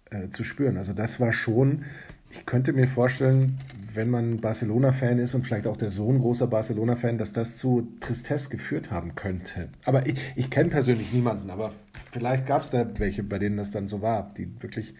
äh, 0.10 0.30
zu 0.30 0.44
spüren. 0.44 0.78
Also 0.78 0.94
das 0.94 1.20
war 1.20 1.34
schon, 1.34 1.84
ich 2.30 2.46
könnte 2.46 2.72
mir 2.72 2.88
vorstellen, 2.88 3.60
wenn 3.94 4.10
man 4.10 4.38
Barcelona-Fan 4.38 5.18
ist 5.18 5.34
und 5.34 5.46
vielleicht 5.46 5.68
auch 5.68 5.76
der 5.76 5.92
Sohn 5.92 6.20
großer 6.20 6.48
Barcelona-Fan, 6.48 7.18
dass 7.18 7.34
das 7.34 7.56
zu 7.56 7.88
Tristesse 8.00 8.50
geführt 8.50 8.92
haben 8.92 9.16
könnte. 9.16 9.70
Aber 9.84 10.06
ich, 10.06 10.16
ich 10.36 10.50
kenne 10.50 10.70
persönlich 10.70 11.12
niemanden, 11.12 11.50
aber 11.50 11.74
vielleicht 12.12 12.46
gab 12.46 12.62
es 12.62 12.70
da 12.70 12.88
welche, 13.00 13.24
bei 13.24 13.40
denen 13.40 13.58
das 13.58 13.72
dann 13.72 13.88
so 13.88 14.02
war, 14.02 14.34
die 14.38 14.62
wirklich 14.62 14.94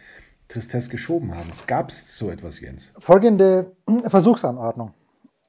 Tristesse 0.48 0.90
geschoben 0.90 1.36
haben. 1.36 1.52
Gab 1.68 1.90
es 1.90 2.18
so 2.18 2.30
etwas, 2.30 2.60
Jens? 2.60 2.92
Folgende 2.98 3.72
Versuchsanordnung. 4.08 4.94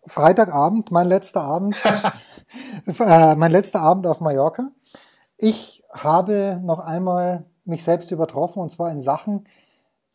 Freitagabend, 0.09 0.91
mein 0.91 1.07
letzter 1.07 1.43
Abend, 1.43 1.77
äh, 2.87 3.35
mein 3.37 3.53
letzter 3.53 3.81
Abend 3.81 4.07
auf 4.07 4.21
Mallorca. 4.21 4.71
Ich 5.37 5.85
habe 5.93 6.61
noch 6.65 6.81
einmal 6.81 7.45
mich 7.65 7.85
selbst 7.85 8.11
übertroffen 8.11 8.61
und 8.61 8.71
zwar 8.71 8.91
in 8.91 9.01
Sachen, 9.01 9.47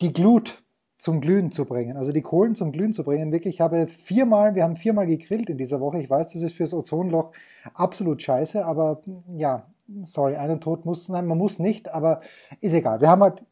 die 0.02 0.12
Glut 0.12 0.64
zum 0.98 1.22
Glühen 1.22 1.52
zu 1.52 1.66
bringen, 1.66 1.98
also 1.98 2.12
die 2.12 2.22
Kohlen 2.22 2.56
zum 2.56 2.72
Glühen 2.72 2.94
zu 2.94 3.04
bringen. 3.04 3.32
Wirklich, 3.32 3.56
ich 3.56 3.62
habe 3.62 3.88
viermal, 3.88 4.56
wir 4.56 4.64
haben 4.64 4.76
viermal 4.76 5.06
gegrillt 5.06 5.50
in 5.50 5.58
dieser 5.58 5.80
Woche. 5.80 6.00
Ich 6.00 6.10
weiß, 6.10 6.34
das 6.34 6.42
ist 6.42 6.56
fürs 6.56 6.74
Ozonloch 6.74 7.32
absolut 7.74 8.22
scheiße, 8.22 8.66
aber 8.66 9.02
ja, 9.36 9.68
sorry, 10.04 10.38
einen 10.38 10.62
Tod 10.62 10.86
muss, 10.86 11.10
nein, 11.10 11.28
man 11.28 11.38
muss 11.38 11.60
nicht, 11.60 11.94
aber 11.94 12.22
ist 12.62 12.74
egal. 12.74 13.02
Wir 13.02 13.10
haben 13.10 13.22
halt 13.22 13.44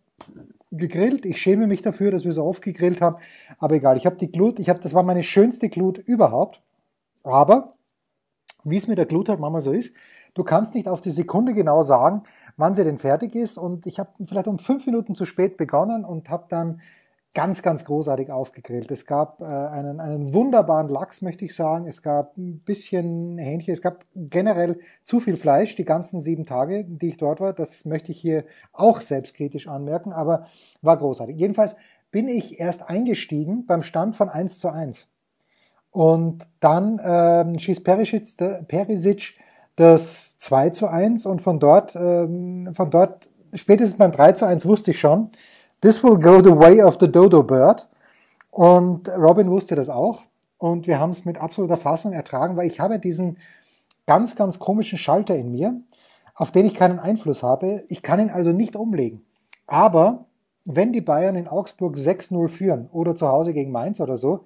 gegrillt. 0.72 1.26
Ich 1.26 1.38
schäme 1.38 1.68
mich 1.68 1.82
dafür, 1.82 2.12
dass 2.12 2.26
wir 2.26 2.32
so 2.32 2.44
oft 2.46 2.62
gegrillt 2.62 3.02
haben, 3.02 3.18
aber 3.60 3.76
egal. 3.76 3.98
Ich 3.98 4.06
habe 4.06 4.16
die 4.16 4.32
Glut, 4.32 4.60
ich 4.60 4.70
habe, 4.70 4.80
das 4.80 4.94
war 4.94 5.04
meine 5.04 5.24
schönste 5.24 5.70
Glut 5.70 5.98
überhaupt. 5.98 6.62
Aber 7.24 7.76
wie 8.64 8.78
es 8.78 8.88
mit 8.88 8.98
der 8.98 9.06
Glut 9.06 9.30
halt 9.30 9.40
manchmal 9.40 9.62
so 9.62 9.72
ist, 9.72 9.96
du 10.34 10.44
kannst 10.44 10.76
nicht 10.76 10.88
auf 10.88 11.02
die 11.02 11.12
Sekunde 11.12 11.54
genau 11.54 11.84
sagen, 11.84 12.24
wann 12.58 12.76
sie 12.76 12.84
denn 12.84 12.98
fertig 12.98 13.36
ist. 13.36 13.58
Und 13.58 13.86
ich 13.86 14.00
habe 14.00 14.12
vielleicht 14.26 14.48
um 14.48 14.60
fünf 14.60 14.86
Minuten 14.86 15.16
zu 15.16 15.26
spät 15.26 15.58
begonnen 15.58 16.06
und 16.06 16.30
habe 16.30 16.46
dann 16.50 16.82
ganz, 17.34 17.62
ganz 17.62 17.86
großartig 17.86 18.32
aufgegrillt. 18.32 18.92
Es 18.92 19.06
gab 19.06 19.42
äh, 19.42 19.46
einen, 19.46 20.00
einen 20.00 20.34
wunderbaren 20.34 20.90
Lachs, 20.90 21.22
möchte 21.22 21.46
ich 21.46 21.56
sagen. 21.56 21.88
Es 21.88 22.02
gab 22.02 22.38
ein 22.38 22.60
bisschen 22.60 23.38
Hähnchen. 23.38 23.74
Es 23.74 23.82
gab 23.82 24.06
generell 24.16 24.80
zu 25.04 25.20
viel 25.20 25.38
Fleisch, 25.38 25.76
die 25.76 25.86
ganzen 25.86 26.20
sieben 26.20 26.46
Tage, 26.46 26.84
die 26.84 27.10
ich 27.10 27.18
dort 27.18 27.40
war. 27.40 27.54
Das 27.54 27.86
möchte 27.86 28.12
ich 28.12 28.20
hier 28.20 28.44
auch 28.74 29.02
selbstkritisch 29.02 29.68
anmerken, 29.68 30.12
aber 30.12 30.48
war 30.82 30.98
großartig. 30.98 31.38
Jedenfalls 31.38 31.76
bin 32.12 32.28
ich 32.28 32.60
erst 32.60 32.90
eingestiegen 32.90 33.66
beim 33.66 33.84
Stand 33.84 34.16
von 34.16 34.28
1 34.28 34.60
zu 34.60 34.70
1. 34.70 35.08
Und 35.92 36.48
dann 36.60 37.00
ähm, 37.04 37.60
schießt 37.60 37.84
Perisic, 37.84 38.38
Perisic 38.68 39.36
das 39.76 40.38
2 40.38 40.70
zu 40.72 40.88
1 40.88 41.26
und 41.26 41.42
von 41.42 41.60
dort, 41.60 41.96
ähm, 41.96 42.74
von 42.74 42.90
dort, 42.90 43.30
spätestens 43.54 43.98
beim 43.98 44.12
3 44.12 44.34
zu 44.34 44.46
1 44.46 44.66
wusste 44.66 44.92
ich 44.92 45.00
schon, 45.00 45.30
This 45.82 46.04
will 46.04 46.18
go 46.18 46.42
the 46.42 46.56
way 46.56 46.80
of 46.80 46.98
the 47.00 47.12
Dodo 47.12 47.42
Bird. 47.42 47.88
Und 48.52 49.10
Robin 49.10 49.50
wusste 49.50 49.76
das 49.76 49.90
auch. 49.90 50.24
Und 50.60 50.86
wir 50.86 51.00
haben 51.00 51.10
es 51.10 51.26
mit 51.26 51.40
absoluter 51.40 51.78
Fassung 51.78 52.14
ertragen, 52.14 52.56
weil 52.56 52.68
ich 52.68 52.80
habe 52.80 53.00
diesen 53.00 53.40
ganz, 54.06 54.36
ganz 54.36 54.60
komischen 54.60 55.00
Schalter 55.00 55.36
in 55.36 55.52
mir, 55.52 55.82
auf 56.36 56.52
den 56.52 56.68
ich 56.68 56.76
keinen 56.76 57.00
Einfluss 57.00 57.42
habe. 57.42 57.84
Ich 57.88 58.04
kann 58.04 58.20
ihn 58.20 58.30
also 58.30 58.52
nicht 58.52 58.76
umlegen. 58.76 59.26
Aber 59.66 60.26
wenn 60.66 60.94
die 60.94 61.02
Bayern 61.02 61.36
in 61.36 61.48
Augsburg 61.48 61.96
6-0 61.96 62.48
führen 62.50 62.88
oder 62.92 63.16
zu 63.16 63.28
Hause 63.28 63.54
gegen 63.54 63.72
Mainz 63.72 64.00
oder 64.00 64.18
so, 64.18 64.46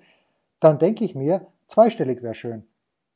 dann 0.61 0.79
denke 0.79 1.03
ich 1.03 1.15
mir, 1.15 1.47
zweistellig 1.67 2.23
wäre 2.23 2.33
schön. 2.33 2.63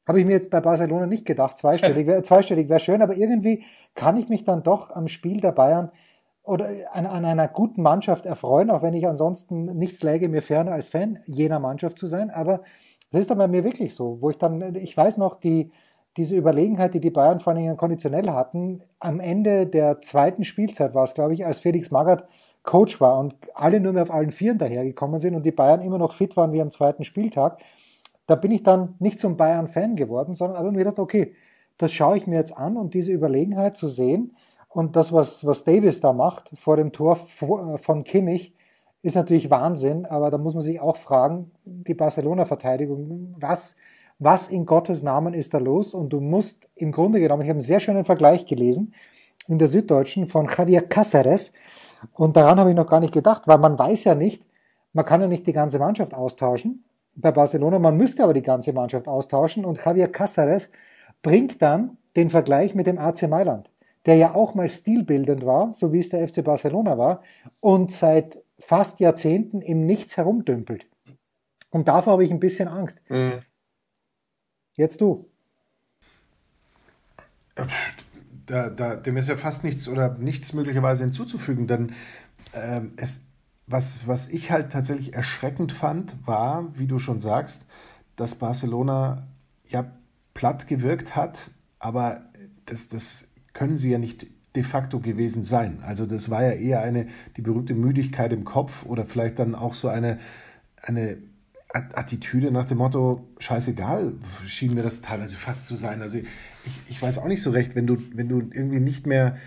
Habe 0.05 0.19
ich 0.19 0.25
mir 0.25 0.33
jetzt 0.33 0.49
bei 0.49 0.59
Barcelona 0.59 1.05
nicht 1.05 1.23
gedacht, 1.23 1.57
zweistellig 1.57 2.05
wäre 2.05 2.23
zweistellig 2.23 2.67
wär 2.67 2.79
schön, 2.79 3.01
aber 3.01 3.15
irgendwie 3.15 3.63
kann 3.95 4.17
ich 4.17 4.27
mich 4.27 4.43
dann 4.43 4.63
doch 4.63 4.91
am 4.91 5.07
Spiel 5.07 5.39
der 5.39 5.53
Bayern 5.53 5.91
oder 6.43 6.69
an, 6.93 7.05
an, 7.05 7.25
einer 7.25 7.48
guten 7.48 7.81
Mannschaft 7.81 8.25
erfreuen, 8.25 8.72
auch 8.72 8.81
wenn 8.81 8.93
ich 8.93 9.08
ansonsten 9.08 9.65
nichts 9.77 10.01
läge 10.03 10.29
mir 10.29 10.41
ferne 10.41 10.72
als 10.72 10.88
Fan 10.88 11.19
jener 11.25 11.60
Mannschaft 11.60 11.98
zu 11.98 12.08
sein. 12.08 12.29
Aber 12.29 12.62
das 13.12 13.22
ist 13.22 13.29
dann 13.29 13.38
bei 13.38 13.48
mir 13.48 13.63
wirklich 13.63 13.93
so, 13.93 14.17
wo 14.22 14.29
ich 14.29 14.38
dann, 14.38 14.75
ich 14.75 14.96
weiß 14.96 15.17
noch, 15.17 15.36
die, 15.36 15.72
diese 16.17 16.36
Überlegenheit, 16.36 16.93
die 16.93 17.00
die 17.00 17.12
Bayern 17.12 17.39
vor 17.39 17.53
allem 17.53 17.77
konditionell 17.77 18.29
hatten, 18.31 18.84
am 19.00 19.19
Ende 19.19 19.67
der 19.67 20.01
zweiten 20.01 20.43
Spielzeit 20.43 20.93
war 20.93 21.03
es, 21.03 21.13
glaube 21.13 21.34
ich, 21.34 21.46
als 21.46 21.60
Felix 21.60 21.91
Magath 21.91 22.25
Coach 22.63 23.00
war 23.00 23.19
und 23.19 23.36
alle 23.53 23.79
nur 23.79 23.93
mehr 23.93 24.03
auf 24.03 24.12
allen 24.12 24.31
Vieren 24.31 24.58
dahergekommen 24.58 25.19
sind 25.19 25.36
und 25.36 25.46
die 25.46 25.51
Bayern 25.51 25.81
immer 25.81 25.98
noch 25.98 26.13
fit 26.13 26.36
waren 26.36 26.51
wie 26.51 26.62
am 26.62 26.72
zweiten 26.72 27.03
Spieltag. 27.03 27.62
Da 28.27 28.36
bin 28.36 28.51
ich 28.51 28.63
dann 28.63 28.96
nicht 29.00 29.17
zum 29.17 29.38
Bayern-Fan 29.38 29.96
geworden, 29.96 30.36
sondern 30.36 30.58
habe 30.58 30.72
mir 30.72 30.79
gedacht, 30.79 31.00
okay, 31.00 31.34
das 31.77 31.93
schaue 31.93 32.17
ich 32.17 32.27
mir 32.27 32.36
jetzt 32.36 32.55
an 32.55 32.77
und 32.77 32.93
diese 32.93 33.12
Überlegenheit 33.12 33.77
zu 33.77 33.88
sehen, 33.88 34.36
und 34.69 34.95
das, 34.95 35.11
was, 35.11 35.45
was 35.45 35.63
Davis 35.63 35.99
da 35.99 36.13
macht 36.13 36.51
vor 36.53 36.77
dem 36.77 36.91
Tor 36.91 37.15
von 37.15 38.03
Kimmich, 38.03 38.53
ist 39.01 39.15
natürlich 39.15 39.49
Wahnsinn, 39.49 40.05
aber 40.05 40.29
da 40.29 40.38
muss 40.38 40.53
man 40.53 40.61
sich 40.61 40.79
auch 40.79 40.97
fragen, 40.97 41.51
die 41.65 41.93
Barcelona-Verteidigung, 41.93 43.35
was, 43.39 43.75
was 44.19 44.49
in 44.49 44.65
Gottes 44.65 45.01
Namen 45.03 45.33
ist 45.33 45.53
da 45.53 45.57
los? 45.57 45.93
Und 45.93 46.09
du 46.09 46.19
musst 46.19 46.67
im 46.75 46.91
Grunde 46.91 47.19
genommen, 47.19 47.43
ich 47.43 47.49
habe 47.49 47.57
einen 47.57 47.65
sehr 47.65 47.79
schönen 47.79 48.03
Vergleich 48.03 48.45
gelesen 48.45 48.93
in 49.47 49.57
der 49.57 49.69
Süddeutschen 49.69 50.27
von 50.27 50.47
Javier 50.47 50.88
Cáceres. 50.88 51.53
Und 52.13 52.35
daran 52.35 52.59
habe 52.59 52.69
ich 52.69 52.75
noch 52.75 52.88
gar 52.88 52.99
nicht 52.99 53.13
gedacht, 53.13 53.47
weil 53.47 53.57
man 53.57 53.79
weiß 53.79 54.03
ja 54.03 54.15
nicht, 54.15 54.45
man 54.93 55.05
kann 55.05 55.21
ja 55.21 55.27
nicht 55.27 55.47
die 55.47 55.53
ganze 55.53 55.79
Mannschaft 55.79 56.13
austauschen 56.13 56.83
bei 57.15 57.31
Barcelona, 57.31 57.79
man 57.79 57.97
müsste 57.97 58.23
aber 58.23 58.33
die 58.33 58.41
ganze 58.41 58.73
Mannschaft 58.73 59.07
austauschen. 59.07 59.65
Und 59.65 59.83
Javier 59.83 60.11
Cáceres 60.11 60.69
bringt 61.23 61.61
dann 61.61 61.97
den 62.15 62.29
Vergleich 62.29 62.75
mit 62.75 62.85
dem 62.85 62.97
AC 62.97 63.29
Mailand 63.29 63.68
der 64.05 64.15
ja 64.15 64.33
auch 64.33 64.55
mal 64.55 64.69
stilbildend 64.69 65.45
war, 65.45 65.73
so 65.73 65.91
wie 65.93 65.99
es 65.99 66.09
der 66.09 66.25
FC 66.27 66.43
Barcelona 66.43 66.97
war, 66.97 67.21
und 67.59 67.91
seit 67.91 68.41
fast 68.57 68.99
Jahrzehnten 68.99 69.61
im 69.61 69.85
Nichts 69.85 70.17
herumdümpelt. 70.17 70.87
Und 71.71 71.87
davor 71.87 72.13
habe 72.13 72.23
ich 72.23 72.31
ein 72.31 72.39
bisschen 72.39 72.67
Angst. 72.67 73.01
Mhm. 73.09 73.41
Jetzt 74.75 75.01
du. 75.01 75.29
Da, 78.45 78.69
da, 78.69 78.95
dem 78.95 79.17
ist 79.17 79.27
ja 79.27 79.37
fast 79.37 79.63
nichts 79.63 79.87
oder 79.87 80.17
nichts 80.17 80.53
möglicherweise 80.53 81.03
hinzuzufügen, 81.03 81.67
denn 81.67 81.93
ähm, 82.53 82.93
es, 82.95 83.21
was, 83.67 84.07
was 84.07 84.27
ich 84.29 84.49
halt 84.49 84.71
tatsächlich 84.71 85.13
erschreckend 85.13 85.71
fand, 85.71 86.15
war, 86.25 86.71
wie 86.75 86.87
du 86.87 86.97
schon 86.97 87.19
sagst, 87.19 87.65
dass 88.15 88.35
Barcelona 88.35 89.27
ja 89.67 89.91
platt 90.33 90.67
gewirkt 90.67 91.15
hat, 91.15 91.51
aber 91.77 92.23
das, 92.65 92.89
das 92.89 93.27
können 93.53 93.77
sie 93.77 93.91
ja 93.91 93.97
nicht 93.97 94.27
de 94.55 94.63
facto 94.63 94.99
gewesen 94.99 95.43
sein. 95.43 95.79
Also 95.85 96.05
das 96.05 96.29
war 96.29 96.43
ja 96.43 96.51
eher 96.51 96.81
eine, 96.81 97.07
die 97.37 97.41
berühmte 97.41 97.75
Müdigkeit 97.75 98.33
im 98.33 98.45
Kopf 98.45 98.85
oder 98.85 99.05
vielleicht 99.05 99.39
dann 99.39 99.55
auch 99.55 99.75
so 99.75 99.87
eine, 99.89 100.19
eine 100.81 101.17
Attitüde 101.71 102.51
nach 102.51 102.65
dem 102.65 102.79
Motto, 102.79 103.27
scheißegal, 103.37 104.13
schien 104.47 104.73
mir 104.73 104.81
das 104.81 105.01
teilweise 105.01 105.37
fast 105.37 105.67
zu 105.67 105.75
sein. 105.75 106.01
Also 106.01 106.17
ich, 106.17 106.25
ich 106.87 107.01
weiß 107.01 107.19
auch 107.19 107.27
nicht 107.27 107.43
so 107.43 107.51
recht, 107.51 107.75
wenn 107.75 107.85
du, 107.85 107.97
wenn 108.15 108.27
du 108.27 108.39
irgendwie 108.39 108.79
nicht 108.79 109.05
mehr 109.05 109.37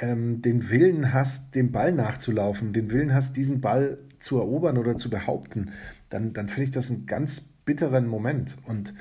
ähm, 0.00 0.40
den 0.40 0.70
Willen 0.70 1.12
hast, 1.12 1.54
dem 1.54 1.72
Ball 1.72 1.92
nachzulaufen, 1.92 2.72
den 2.72 2.90
Willen 2.90 3.12
hast, 3.12 3.36
diesen 3.36 3.60
Ball 3.60 3.98
zu 4.20 4.38
erobern 4.38 4.78
oder 4.78 4.96
zu 4.96 5.10
behaupten, 5.10 5.72
dann, 6.08 6.32
dann 6.32 6.48
finde 6.48 6.64
ich 6.64 6.70
das 6.70 6.90
einen 6.90 7.04
ganz 7.04 7.40
bitteren 7.40 8.06
Moment. 8.06 8.56
Und 8.66 8.94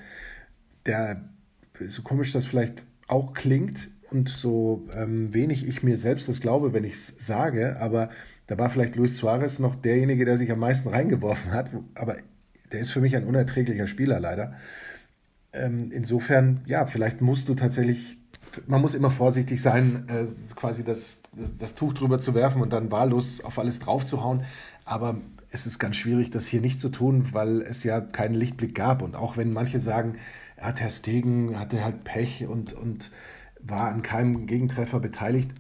der, 0.86 1.22
so 1.88 2.02
komisch 2.02 2.34
das 2.34 2.46
vielleicht 2.46 2.86
auch 3.08 3.34
klingt, 3.34 3.90
und 4.16 4.30
so 4.30 4.88
ähm, 4.94 5.34
wenig 5.34 5.68
ich 5.68 5.84
mir 5.84 5.98
selbst 5.98 6.30
das 6.30 6.40
glaube, 6.40 6.72
wenn 6.72 6.86
ich 6.86 6.94
es 6.94 7.14
sage, 7.20 7.78
aber 7.80 8.10
da 8.48 8.58
war 8.58 8.70
vielleicht 8.70 8.96
Luis 8.96 9.18
Suarez 9.18 9.60
noch 9.60 9.76
derjenige, 9.76 10.24
der 10.24 10.38
sich 10.38 10.50
am 10.52 10.60
meisten 10.60 10.88
reingeworfen 10.88 11.52
hat, 11.52 11.70
aber 11.96 12.16
der 12.72 12.80
ist 12.80 12.92
für 12.92 13.02
mich 13.02 13.16
ein 13.16 13.26
unerträglicher 13.26 13.88
Spieler 13.88 14.20
leider. 14.22 14.54
Ähm, 15.52 15.92
insofern, 15.92 16.62
ja, 16.66 16.86
vielleicht 16.86 17.22
musst 17.22 17.50
du 17.50 17.56
tatsächlich, 17.56 18.18
man 18.68 18.80
muss 18.80 18.96
immer 18.96 19.12
vorsichtig 19.12 19.62
sein, 19.62 20.06
äh, 20.08 20.26
quasi 20.56 20.86
das, 20.86 21.22
das, 21.34 21.58
das 21.58 21.76
Tuch 21.76 21.94
drüber 21.94 22.20
zu 22.20 22.34
werfen 22.34 22.62
und 22.62 22.72
dann 22.72 22.92
wahllos 22.92 23.44
auf 23.44 23.60
alles 23.60 23.80
drauf 23.80 24.06
zu 24.06 24.24
hauen, 24.24 24.46
aber 24.86 25.18
es 25.52 25.66
ist 25.66 25.78
ganz 25.78 25.98
schwierig, 25.98 26.32
das 26.32 26.48
hier 26.48 26.62
nicht 26.62 26.80
zu 26.80 26.88
tun, 26.88 27.30
weil 27.34 27.62
es 27.62 27.84
ja 27.84 28.00
keinen 28.00 28.36
Lichtblick 28.36 28.76
gab 28.76 29.02
und 29.02 29.16
auch 29.16 29.36
wenn 29.36 29.52
manche 29.52 29.82
sagen, 29.82 30.16
ja, 30.58 30.72
Ter 30.72 30.90
Stegen 30.90 31.60
hatte 31.60 31.84
halt 31.84 32.06
Pech 32.06 32.48
und, 32.48 32.72
und 32.72 33.12
war 33.68 33.90
an 33.90 34.02
keinem 34.02 34.48
Gegentreffer 34.48 35.00
beteiligt. 35.00 35.52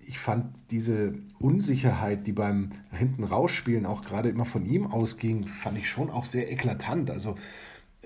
Ich 0.00 0.18
fand 0.18 0.46
diese 0.70 1.14
Unsicherheit, 1.38 2.26
die 2.26 2.32
beim 2.32 2.72
hinten 2.92 3.24
rausspielen 3.24 3.86
auch 3.86 4.02
gerade 4.02 4.28
immer 4.28 4.44
von 4.44 4.66
ihm 4.66 4.86
ausging, 4.86 5.44
fand 5.46 5.78
ich 5.78 5.88
schon 5.88 6.10
auch 6.10 6.24
sehr 6.24 6.50
eklatant. 6.50 7.10
Also 7.10 7.36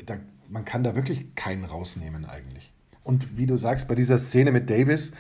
da, 0.04 0.16
man 0.48 0.64
kann 0.64 0.84
da 0.84 0.94
wirklich 0.94 1.34
keinen 1.34 1.64
rausnehmen 1.64 2.24
eigentlich. 2.24 2.72
Und 3.02 3.36
wie 3.36 3.46
du 3.46 3.56
sagst, 3.56 3.88
bei 3.88 3.94
dieser 3.94 4.18
Szene 4.18 4.50
mit 4.50 4.70
Davis, 4.70 5.12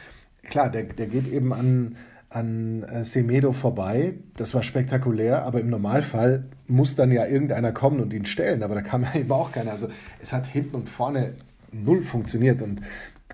klar, 0.42 0.70
der, 0.70 0.84
der 0.84 1.06
geht 1.06 1.28
eben 1.28 1.52
an, 1.52 1.96
an 2.30 2.82
äh, 2.82 3.04
Semedo 3.04 3.52
vorbei. 3.52 4.14
Das 4.36 4.54
war 4.54 4.62
spektakulär, 4.62 5.44
aber 5.44 5.60
im 5.60 5.68
Normalfall 5.68 6.44
muss 6.66 6.96
dann 6.96 7.12
ja 7.12 7.26
irgendeiner 7.26 7.72
kommen 7.72 8.00
und 8.00 8.12
ihn 8.12 8.24
stellen, 8.24 8.62
aber 8.62 8.74
da 8.74 8.82
kam 8.82 9.04
ja 9.04 9.14
eben 9.20 9.32
auch 9.32 9.52
keiner. 9.52 9.72
Also 9.72 9.88
es 10.20 10.32
hat 10.32 10.46
hinten 10.46 10.76
und 10.76 10.88
vorne 10.88 11.34
null 11.72 12.02
funktioniert 12.02 12.62
und 12.62 12.80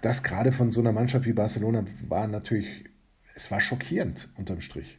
das 0.03 0.23
gerade 0.23 0.53
von 0.53 0.71
so 0.71 0.81
einer 0.81 0.93
Mannschaft 0.93 1.27
wie 1.27 1.33
Barcelona 1.33 1.85
war 2.09 2.27
natürlich, 2.27 2.85
es 3.35 3.51
war 3.51 3.61
schockierend 3.61 4.29
unterm 4.39 4.61
Strich. 4.61 4.99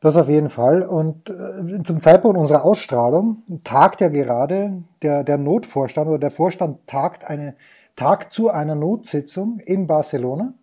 Das 0.00 0.16
auf 0.16 0.28
jeden 0.28 0.48
Fall. 0.48 0.82
Und 0.82 1.28
äh, 1.28 1.82
zum 1.82 2.00
Zeitpunkt 2.00 2.38
unserer 2.38 2.64
Ausstrahlung 2.64 3.42
tagt 3.64 4.00
ja 4.00 4.08
gerade 4.08 4.82
der, 5.02 5.24
der 5.24 5.36
Notvorstand 5.36 6.08
oder 6.08 6.18
der 6.18 6.30
Vorstand 6.30 6.86
tagt 6.86 7.28
eine, 7.28 7.54
tagt 7.96 8.32
zu 8.32 8.50
einer 8.50 8.74
Notsitzung 8.74 9.60
in 9.60 9.86
Barcelona. 9.86 10.54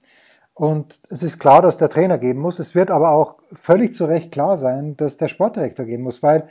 Und 0.55 0.99
es 1.11 1.21
ist 1.21 1.37
klar, 1.37 1.61
dass 1.61 1.77
der 1.77 1.89
Trainer 1.89 2.17
gehen 2.17 2.37
muss. 2.37 2.57
Es 2.57 2.73
wird 2.73 2.89
aber 2.89 3.11
auch 3.11 3.35
völlig 3.53 3.93
zu 3.93 4.05
Recht 4.05 4.31
klar 4.31 4.57
sein, 4.57 4.97
dass 4.97 5.17
der 5.17 5.27
Sportdirektor 5.27 5.85
gehen 5.85 6.01
muss, 6.01 6.23
weil 6.23 6.49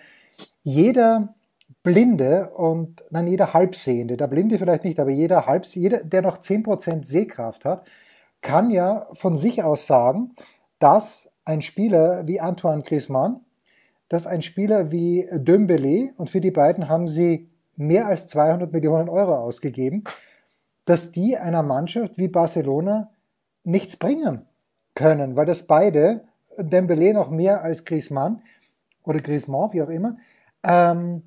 jeder 0.62 1.35
Blinde 1.87 2.50
und, 2.50 3.05
nein, 3.11 3.28
jeder 3.28 3.55
Halbsehende, 3.55 4.16
der 4.16 4.26
Blinde 4.26 4.59
vielleicht 4.59 4.83
nicht, 4.83 4.99
aber 4.99 5.11
jeder 5.11 5.47
Halbsehende, 5.47 5.99
jeder, 5.99 6.05
der 6.05 6.23
noch 6.23 6.38
10% 6.38 7.05
Sehkraft 7.05 7.64
hat, 7.64 7.87
kann 8.43 8.71
ja 8.71 9.07
von 9.12 9.37
sich 9.37 9.62
aus 9.62 9.87
sagen, 9.87 10.35
dass 10.81 11.31
ein 11.45 11.62
Spieler 11.62 12.26
wie 12.26 12.40
Antoine 12.40 12.83
Griezmann, 12.83 13.38
dass 14.09 14.26
ein 14.26 14.43
Spieler 14.43 14.90
wie 14.90 15.28
Dembélé, 15.31 16.11
und 16.16 16.28
für 16.28 16.40
die 16.40 16.50
beiden 16.50 16.88
haben 16.88 17.07
sie 17.07 17.49
mehr 17.76 18.09
als 18.09 18.26
200 18.26 18.73
Millionen 18.73 19.09
Euro 19.09 19.37
ausgegeben, 19.37 20.02
dass 20.87 21.12
die 21.12 21.37
einer 21.37 21.62
Mannschaft 21.62 22.19
wie 22.19 22.26
Barcelona 22.26 23.12
nichts 23.62 23.97
bringen 23.97 24.45
können, 24.97 25.37
weil 25.37 25.47
das 25.47 25.69
beide, 25.69 26.25
Dembele 26.59 27.14
noch 27.14 27.31
mehr 27.31 27.62
als 27.62 27.85
Griezmann 27.85 28.43
oder 29.05 29.21
Griezmann, 29.21 29.73
wie 29.73 29.83
auch 29.83 29.88
immer, 29.88 30.16
ähm, 30.64 31.23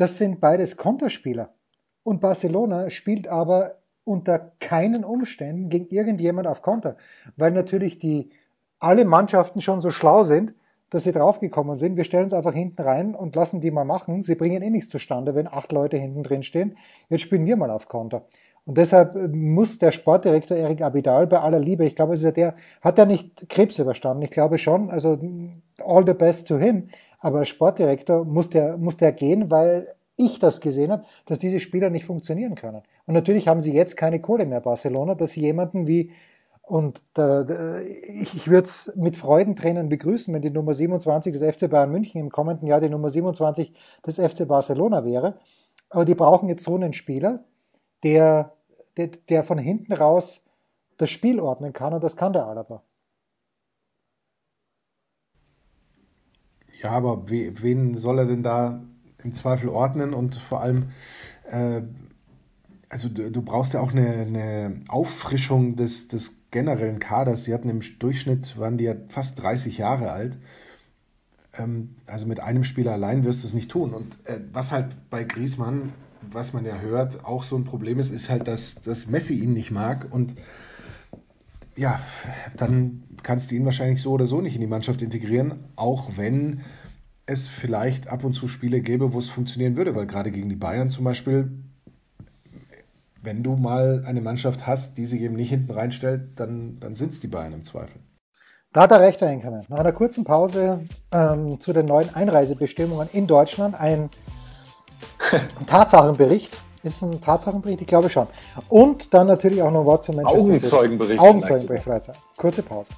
das 0.00 0.18
sind 0.18 0.40
beides 0.40 0.76
Konterspieler. 0.76 1.54
Und 2.02 2.20
Barcelona 2.20 2.90
spielt 2.90 3.28
aber 3.28 3.76
unter 4.04 4.52
keinen 4.58 5.04
Umständen 5.04 5.68
gegen 5.68 5.86
irgendjemand 5.88 6.46
auf 6.46 6.62
Konter, 6.62 6.96
weil 7.36 7.52
natürlich 7.52 7.98
die 7.98 8.30
alle 8.78 9.04
Mannschaften 9.04 9.60
schon 9.60 9.80
so 9.80 9.90
schlau 9.90 10.24
sind, 10.24 10.54
dass 10.88 11.04
sie 11.04 11.12
draufgekommen 11.12 11.76
sind. 11.76 11.96
Wir 11.96 12.04
stellen 12.04 12.26
es 12.26 12.32
einfach 12.32 12.54
hinten 12.54 12.82
rein 12.82 13.14
und 13.14 13.36
lassen 13.36 13.60
die 13.60 13.70
mal 13.70 13.84
machen. 13.84 14.22
Sie 14.22 14.34
bringen 14.34 14.62
eh 14.62 14.70
nichts 14.70 14.88
zustande, 14.88 15.34
wenn 15.34 15.46
acht 15.46 15.70
Leute 15.70 15.98
hinten 15.98 16.22
drin 16.22 16.42
stehen. 16.42 16.76
Jetzt 17.08 17.22
spielen 17.22 17.46
wir 17.46 17.56
mal 17.56 17.70
auf 17.70 17.86
Konter. 17.86 18.24
Und 18.64 18.78
deshalb 18.78 19.14
äh, 19.14 19.28
muss 19.28 19.78
der 19.78 19.92
Sportdirektor 19.92 20.56
Erik 20.56 20.82
Abidal 20.82 21.26
bei 21.26 21.40
aller 21.40 21.60
Liebe, 21.60 21.84
ich 21.84 21.94
glaube, 21.94 22.12
also 22.12 22.30
der 22.30 22.54
hat 22.80 22.98
ja 22.98 23.04
nicht 23.04 23.48
Krebs 23.48 23.78
überstanden. 23.78 24.22
Ich 24.22 24.30
glaube 24.30 24.58
schon, 24.58 24.90
also 24.90 25.18
all 25.84 26.06
the 26.06 26.14
best 26.14 26.48
to 26.48 26.58
him. 26.58 26.88
Aber 27.20 27.40
als 27.40 27.48
Sportdirektor 27.48 28.24
muss 28.24 28.48
der, 28.48 28.76
muss 28.76 28.96
der 28.96 29.12
gehen, 29.12 29.50
weil 29.50 29.94
ich 30.16 30.38
das 30.38 30.60
gesehen 30.60 30.90
habe, 30.90 31.04
dass 31.26 31.38
diese 31.38 31.60
Spieler 31.60 31.90
nicht 31.90 32.04
funktionieren 32.04 32.54
können. 32.54 32.82
Und 33.06 33.14
natürlich 33.14 33.48
haben 33.48 33.60
sie 33.60 33.72
jetzt 33.72 33.96
keine 33.96 34.20
Kohle 34.20 34.46
mehr, 34.46 34.60
Barcelona, 34.60 35.14
dass 35.14 35.32
sie 35.32 35.40
jemanden 35.40 35.86
wie, 35.86 36.12
und 36.62 37.02
da, 37.14 37.80
ich, 37.80 38.34
ich 38.34 38.48
würde 38.48 38.68
es 38.68 38.92
mit 38.94 39.16
Freudentränen 39.16 39.88
begrüßen, 39.88 40.32
wenn 40.32 40.42
die 40.42 40.50
Nummer 40.50 40.74
27 40.74 41.32
des 41.32 41.56
FC 41.56 41.68
Bayern 41.70 41.90
München 41.90 42.20
im 42.20 42.30
kommenden 42.30 42.68
Jahr 42.68 42.80
die 42.80 42.88
Nummer 42.88 43.10
27 43.10 43.72
des 44.06 44.16
FC 44.16 44.46
Barcelona 44.46 45.04
wäre. 45.04 45.38
Aber 45.88 46.04
die 46.04 46.14
brauchen 46.14 46.48
jetzt 46.48 46.64
so 46.64 46.74
einen 46.74 46.92
Spieler, 46.92 47.44
der, 48.02 48.52
der, 48.96 49.08
der 49.28 49.42
von 49.42 49.58
hinten 49.58 49.92
raus 49.92 50.46
das 50.96 51.10
Spiel 51.10 51.40
ordnen 51.40 51.72
kann 51.72 51.94
und 51.94 52.04
das 52.04 52.16
kann 52.16 52.32
der 52.32 52.46
Alaba. 52.46 52.82
Ja, 56.82 56.90
aber 56.90 57.30
we, 57.30 57.52
wen 57.62 57.96
soll 57.98 58.18
er 58.18 58.26
denn 58.26 58.42
da 58.42 58.82
im 59.22 59.34
Zweifel 59.34 59.68
ordnen 59.68 60.14
und 60.14 60.34
vor 60.34 60.60
allem, 60.60 60.90
äh, 61.50 61.82
also 62.88 63.08
du, 63.08 63.30
du, 63.30 63.42
brauchst 63.42 63.74
ja 63.74 63.80
auch 63.80 63.92
eine, 63.92 64.08
eine 64.08 64.80
Auffrischung 64.88 65.76
des, 65.76 66.08
des 66.08 66.38
generellen 66.50 66.98
Kaders. 66.98 67.44
Sie 67.44 67.54
hatten 67.54 67.68
im 67.68 67.80
Durchschnitt, 67.98 68.58
waren 68.58 68.78
die 68.78 68.84
ja 68.84 68.94
fast 69.08 69.40
30 69.40 69.78
Jahre 69.78 70.10
alt. 70.10 70.38
Ähm, 71.56 71.96
also 72.06 72.26
mit 72.26 72.40
einem 72.40 72.64
Spieler 72.64 72.92
allein 72.92 73.24
wirst 73.24 73.42
du 73.42 73.46
es 73.46 73.54
nicht 73.54 73.70
tun. 73.70 73.92
Und 73.92 74.16
äh, 74.24 74.40
was 74.52 74.72
halt 74.72 74.96
bei 75.10 75.24
Griesmann 75.24 75.92
was 76.22 76.52
man 76.52 76.64
ja 76.64 76.78
hört, 76.78 77.24
auch 77.24 77.44
so 77.44 77.56
ein 77.56 77.64
Problem 77.64 77.98
ist, 77.98 78.10
ist 78.10 78.28
halt, 78.28 78.46
dass, 78.48 78.82
dass 78.82 79.06
Messi 79.06 79.34
ihn 79.34 79.52
nicht 79.52 79.70
mag 79.70 80.06
und 80.10 80.34
ja, 81.76 82.00
dann 82.56 83.04
kannst 83.22 83.50
du 83.50 83.54
ihn 83.54 83.64
wahrscheinlich 83.64 84.02
so 84.02 84.12
oder 84.12 84.26
so 84.26 84.40
nicht 84.40 84.54
in 84.54 84.60
die 84.60 84.66
Mannschaft 84.66 85.02
integrieren, 85.02 85.64
auch 85.76 86.16
wenn 86.16 86.62
es 87.26 87.48
vielleicht 87.48 88.08
ab 88.08 88.24
und 88.24 88.32
zu 88.32 88.48
Spiele 88.48 88.80
gäbe, 88.80 89.12
wo 89.12 89.18
es 89.18 89.28
funktionieren 89.28 89.76
würde, 89.76 89.94
weil 89.94 90.06
gerade 90.06 90.30
gegen 90.30 90.48
die 90.48 90.56
Bayern 90.56 90.90
zum 90.90 91.04
Beispiel, 91.04 91.50
wenn 93.22 93.42
du 93.42 93.56
mal 93.56 94.04
eine 94.06 94.20
Mannschaft 94.20 94.66
hast, 94.66 94.98
die 94.98 95.06
sich 95.06 95.20
eben 95.20 95.36
nicht 95.36 95.50
hinten 95.50 95.72
reinstellt, 95.72 96.40
dann, 96.40 96.80
dann 96.80 96.94
sind 96.94 97.12
es 97.12 97.20
die 97.20 97.28
Bayern 97.28 97.52
im 97.52 97.64
Zweifel. 97.64 98.00
Da 98.72 98.82
hat 98.82 98.92
er 98.92 99.00
recht, 99.00 99.20
Herr 99.20 99.28
Enkermann. 99.28 99.64
Nach 99.68 99.78
einer 99.78 99.92
kurzen 99.92 100.24
Pause 100.24 100.86
ähm, 101.12 101.58
zu 101.60 101.72
den 101.72 101.86
neuen 101.86 102.14
Einreisebestimmungen 102.14 103.08
in 103.12 103.26
Deutschland 103.26 103.74
ein 103.74 104.10
Tatsachenbericht. 105.66 106.56
Ist 106.82 107.02
ein 107.02 107.20
Tatsachenbericht? 107.20 107.82
Ich 107.82 107.86
glaube 107.86 108.08
schon. 108.08 108.26
Und 108.68 109.12
dann 109.12 109.26
natürlich 109.26 109.62
auch 109.62 109.70
noch 109.70 109.80
ein 109.80 109.86
Wort 109.86 110.04
zum 110.04 110.16
Manchester 110.16 110.40
Augenzeugenbericht. 110.40 111.20
Augenzeugenbericht 111.20 111.84
vielleicht. 111.84 112.04
vielleicht. 112.06 112.20
Kurze 112.36 112.62
Pause. 112.62 112.90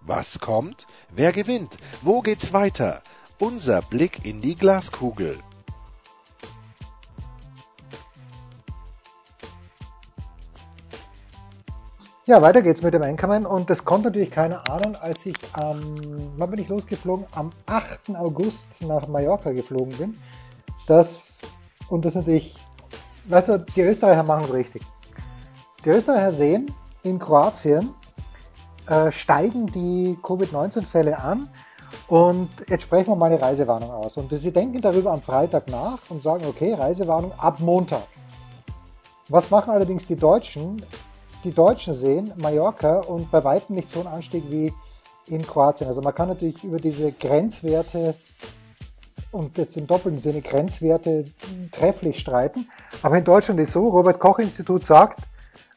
Was 0.00 0.38
kommt? 0.38 0.86
Wer 1.14 1.32
gewinnt? 1.32 1.76
Wo 2.02 2.20
geht's 2.20 2.52
weiter? 2.52 3.02
Unser 3.38 3.82
Blick 3.82 4.24
in 4.24 4.40
die 4.40 4.56
Glaskugel. 4.56 5.38
Ja, 12.28 12.42
weiter 12.42 12.60
geht's 12.60 12.82
mit 12.82 12.92
dem 12.92 13.04
Einkommen 13.04 13.46
und 13.46 13.70
das 13.70 13.84
konnte 13.84 14.08
natürlich 14.08 14.32
keiner 14.32 14.68
ahnen, 14.68 14.96
als 15.00 15.24
ich 15.26 15.36
ähm, 15.62 16.32
wann 16.36 16.50
bin 16.50 16.58
ich 16.58 16.66
losgeflogen? 16.66 17.24
Am 17.30 17.52
8. 17.66 18.16
August 18.16 18.66
nach 18.82 19.06
Mallorca 19.06 19.52
geflogen 19.52 19.96
bin. 19.96 20.18
Das, 20.88 21.42
und 21.88 22.04
das 22.04 22.16
natürlich, 22.16 22.56
weißt 23.28 23.50
du, 23.50 23.58
die 23.76 23.82
Österreicher 23.82 24.24
machen 24.24 24.42
es 24.42 24.52
richtig. 24.52 24.82
Die 25.84 25.90
Österreicher 25.90 26.32
sehen, 26.32 26.74
in 27.04 27.20
Kroatien 27.20 27.94
äh, 28.88 29.12
steigen 29.12 29.66
die 29.68 30.18
Covid-19-Fälle 30.20 31.16
an 31.16 31.48
und 32.08 32.50
jetzt 32.66 32.82
sprechen 32.82 33.12
wir 33.12 33.16
mal 33.16 33.30
eine 33.30 33.40
Reisewarnung 33.40 33.92
aus. 33.92 34.16
Und 34.16 34.32
sie 34.32 34.52
denken 34.52 34.80
darüber 34.80 35.12
am 35.12 35.22
Freitag 35.22 35.68
nach 35.68 36.00
und 36.08 36.20
sagen, 36.20 36.44
okay, 36.46 36.74
Reisewarnung 36.74 37.30
ab 37.38 37.60
Montag. 37.60 38.08
Was 39.28 39.48
machen 39.48 39.70
allerdings 39.70 40.08
die 40.08 40.16
Deutschen? 40.16 40.82
Die 41.46 41.54
Deutschen 41.54 41.94
sehen, 41.94 42.32
Mallorca 42.36 42.98
und 42.98 43.30
bei 43.30 43.42
weitem 43.44 43.76
nicht 43.76 43.88
so 43.88 44.00
ein 44.00 44.08
Anstieg 44.08 44.44
wie 44.50 44.72
in 45.26 45.46
Kroatien. 45.46 45.86
Also 45.86 46.02
man 46.02 46.14
kann 46.14 46.28
natürlich 46.28 46.62
über 46.64 46.78
diese 46.78 47.12
Grenzwerte 47.12 48.14
und 49.30 49.56
jetzt 49.56 49.76
im 49.76 49.86
doppelten 49.86 50.18
Sinne 50.18 50.42
Grenzwerte 50.42 51.26
trefflich 51.70 52.18
streiten. 52.18 52.68
Aber 53.02 53.16
in 53.16 53.24
Deutschland 53.24 53.60
ist 53.60 53.72
so, 53.72 53.88
Robert 53.88 54.18
Koch 54.18 54.40
Institut 54.40 54.84
sagt, 54.84 55.20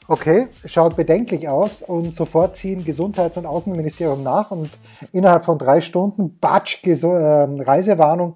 okay, 0.08 0.48
schaut 0.66 0.96
bedenklich 0.96 1.48
aus 1.48 1.84
und 1.84 2.16
sofort 2.16 2.56
ziehen 2.56 2.84
Gesundheits- 2.84 3.38
und 3.38 3.46
Außenministerium 3.46 4.24
nach 4.24 4.50
und 4.50 4.72
innerhalb 5.12 5.46
von 5.46 5.60
drei 5.60 5.82
Stunden, 5.82 6.40
batsch, 6.40 6.84
äh, 6.84 6.94
Reisewarnung, 6.94 8.36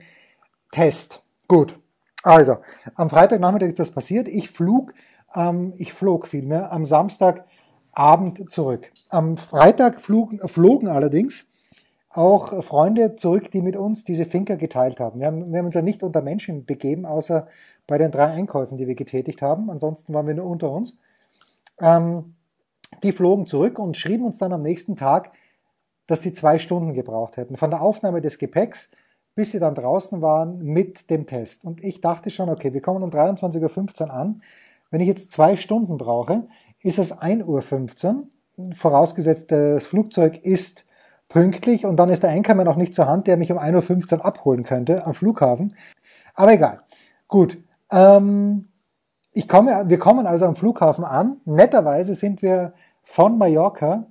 Test. 0.71 1.21
Gut. 1.47 1.79
Also, 2.21 2.57
am 2.95 3.09
Freitagnachmittag 3.09 3.69
ist 3.69 3.79
das 3.79 3.91
passiert. 3.91 4.27
Ich 4.27 4.49
flug 4.49 4.93
ähm, 5.35 5.73
ich 5.77 5.93
flog 5.93 6.27
vielmehr 6.27 6.71
am 6.71 6.85
Samstagabend 6.85 8.49
zurück. 8.49 8.91
Am 9.09 9.37
Freitag 9.37 10.01
flogen, 10.01 10.39
flogen 10.47 10.87
allerdings 10.87 11.47
auch 12.09 12.63
Freunde 12.63 13.15
zurück, 13.15 13.49
die 13.51 13.61
mit 13.61 13.75
uns 13.75 14.03
diese 14.03 14.25
Finker 14.25 14.55
geteilt 14.57 14.99
haben. 14.99 15.19
Wir, 15.19 15.27
haben. 15.27 15.51
wir 15.51 15.59
haben 15.59 15.65
uns 15.65 15.75
ja 15.75 15.81
nicht 15.81 16.03
unter 16.03 16.21
Menschen 16.21 16.65
begeben, 16.65 17.05
außer 17.05 17.47
bei 17.87 17.97
den 17.97 18.11
drei 18.11 18.27
Einkäufen, 18.27 18.77
die 18.77 18.87
wir 18.87 18.95
getätigt 18.95 19.41
haben. 19.41 19.69
Ansonsten 19.69 20.13
waren 20.13 20.27
wir 20.27 20.35
nur 20.35 20.45
unter 20.45 20.71
uns. 20.71 20.97
Ähm, 21.79 22.35
die 23.01 23.11
flogen 23.11 23.47
zurück 23.47 23.79
und 23.79 23.97
schrieben 23.97 24.25
uns 24.25 24.37
dann 24.37 24.53
am 24.53 24.61
nächsten 24.61 24.95
Tag, 24.95 25.31
dass 26.05 26.21
sie 26.21 26.33
zwei 26.33 26.59
Stunden 26.59 26.93
gebraucht 26.93 27.37
hätten. 27.37 27.57
Von 27.57 27.71
der 27.71 27.81
Aufnahme 27.81 28.21
des 28.21 28.37
Gepäcks 28.37 28.89
bis 29.35 29.51
sie 29.51 29.59
dann 29.59 29.75
draußen 29.75 30.21
waren 30.21 30.59
mit 30.59 31.09
dem 31.09 31.25
Test. 31.25 31.65
Und 31.65 31.83
ich 31.83 32.01
dachte 32.01 32.29
schon, 32.29 32.49
okay, 32.49 32.73
wir 32.73 32.81
kommen 32.81 33.03
um 33.03 33.09
23.15 33.09 34.03
Uhr 34.03 34.13
an. 34.13 34.41
Wenn 34.93 35.01
ich 35.01 35.07
jetzt 35.07 35.31
zwei 35.31 35.55
Stunden 35.55 35.97
brauche, 35.97 36.43
ist 36.83 36.99
es 36.99 37.17
1.15 37.17 38.13
Uhr, 38.57 38.75
vorausgesetzt 38.75 39.51
das 39.51 39.87
Flugzeug 39.87 40.45
ist 40.45 40.85
pünktlich 41.29 41.87
und 41.87 41.97
dann 41.97 42.09
ist 42.09 42.21
der 42.21 42.29
Einkommen 42.29 42.63
noch 42.63 42.75
nicht 42.75 42.93
zur 42.93 43.07
Hand, 43.07 43.25
der 43.25 43.35
mich 43.35 43.51
um 43.51 43.57
1.15 43.57 44.19
Uhr 44.19 44.25
abholen 44.25 44.63
könnte 44.63 45.07
am 45.07 45.15
Flughafen. 45.15 45.75
Aber 46.35 46.53
egal. 46.53 46.81
Gut. 47.27 47.57
Ähm, 47.91 48.67
ich 49.31 49.47
komme, 49.47 49.85
wir 49.87 49.97
kommen 49.97 50.27
also 50.27 50.45
am 50.45 50.55
Flughafen 50.55 51.05
an. 51.05 51.37
Netterweise 51.45 52.13
sind 52.13 52.43
wir 52.43 52.73
von 53.01 53.39
Mallorca 53.39 54.05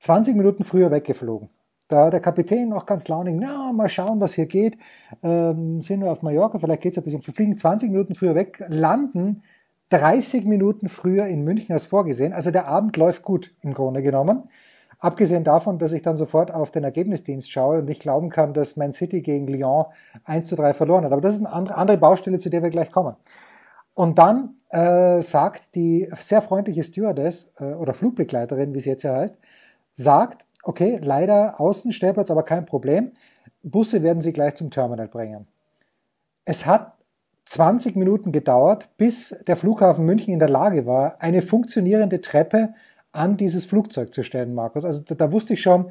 20 0.00 0.34
Minuten 0.34 0.64
früher 0.64 0.90
weggeflogen. 0.90 1.48
Da 1.86 2.10
der 2.10 2.18
Kapitän 2.18 2.72
auch 2.72 2.86
ganz 2.86 3.06
launig, 3.06 3.36
na, 3.38 3.72
mal 3.72 3.88
schauen, 3.88 4.20
was 4.20 4.34
hier 4.34 4.46
geht. 4.46 4.78
Ähm, 5.22 5.80
sind 5.80 6.00
wir 6.00 6.10
auf 6.10 6.22
Mallorca, 6.22 6.58
vielleicht 6.58 6.80
geht 6.80 6.94
es 6.94 6.98
ein 6.98 7.04
bisschen. 7.04 7.24
Wir 7.24 7.34
fliegen 7.34 7.56
20 7.56 7.92
Minuten 7.92 8.16
früher 8.16 8.34
weg, 8.34 8.64
landen 8.66 9.44
30 9.90 10.44
Minuten 10.44 10.88
früher 10.88 11.26
in 11.26 11.44
München 11.44 11.72
als 11.72 11.86
vorgesehen. 11.86 12.32
Also 12.32 12.50
der 12.50 12.66
Abend 12.66 12.96
läuft 12.96 13.22
gut 13.22 13.54
im 13.62 13.74
Grunde 13.74 14.02
genommen. 14.02 14.48
Abgesehen 15.00 15.44
davon, 15.44 15.78
dass 15.78 15.92
ich 15.92 16.02
dann 16.02 16.16
sofort 16.16 16.50
auf 16.50 16.72
den 16.72 16.82
Ergebnisdienst 16.82 17.50
schaue 17.50 17.78
und 17.78 17.84
nicht 17.84 18.02
glauben 18.02 18.30
kann, 18.30 18.52
dass 18.52 18.76
Man 18.76 18.92
City 18.92 19.22
gegen 19.22 19.46
Lyon 19.46 19.86
1 20.24 20.48
zu 20.48 20.56
3 20.56 20.74
verloren 20.74 21.04
hat. 21.04 21.12
Aber 21.12 21.20
das 21.20 21.36
ist 21.36 21.46
eine 21.46 21.76
andere 21.76 21.98
Baustelle, 21.98 22.38
zu 22.38 22.50
der 22.50 22.62
wir 22.62 22.70
gleich 22.70 22.90
kommen. 22.90 23.14
Und 23.94 24.18
dann 24.18 24.56
äh, 24.70 25.22
sagt 25.22 25.74
die 25.76 26.10
sehr 26.20 26.42
freundliche 26.42 26.82
Stewardess 26.82 27.50
äh, 27.58 27.64
oder 27.64 27.94
Flugbegleiterin, 27.94 28.74
wie 28.74 28.80
sie 28.80 28.90
jetzt 28.90 29.04
ja 29.04 29.14
heißt, 29.14 29.38
sagt, 29.94 30.46
okay, 30.64 30.98
leider 31.02 31.60
Außenstellplatz, 31.60 32.30
aber 32.30 32.42
kein 32.42 32.66
Problem. 32.66 33.12
Busse 33.62 34.02
werden 34.02 34.20
Sie 34.20 34.32
gleich 34.32 34.54
zum 34.56 34.70
Terminal 34.70 35.08
bringen. 35.08 35.46
Es 36.44 36.66
hat 36.66 36.97
20 37.48 37.96
Minuten 37.96 38.30
gedauert, 38.30 38.90
bis 38.98 39.30
der 39.46 39.56
Flughafen 39.56 40.04
München 40.04 40.34
in 40.34 40.38
der 40.38 40.50
Lage 40.50 40.84
war, 40.84 41.16
eine 41.20 41.40
funktionierende 41.40 42.20
Treppe 42.20 42.74
an 43.10 43.38
dieses 43.38 43.64
Flugzeug 43.64 44.12
zu 44.12 44.22
stellen, 44.22 44.54
Markus. 44.54 44.84
Also 44.84 45.02
da, 45.02 45.14
da 45.14 45.32
wusste 45.32 45.54
ich 45.54 45.62
schon, 45.62 45.90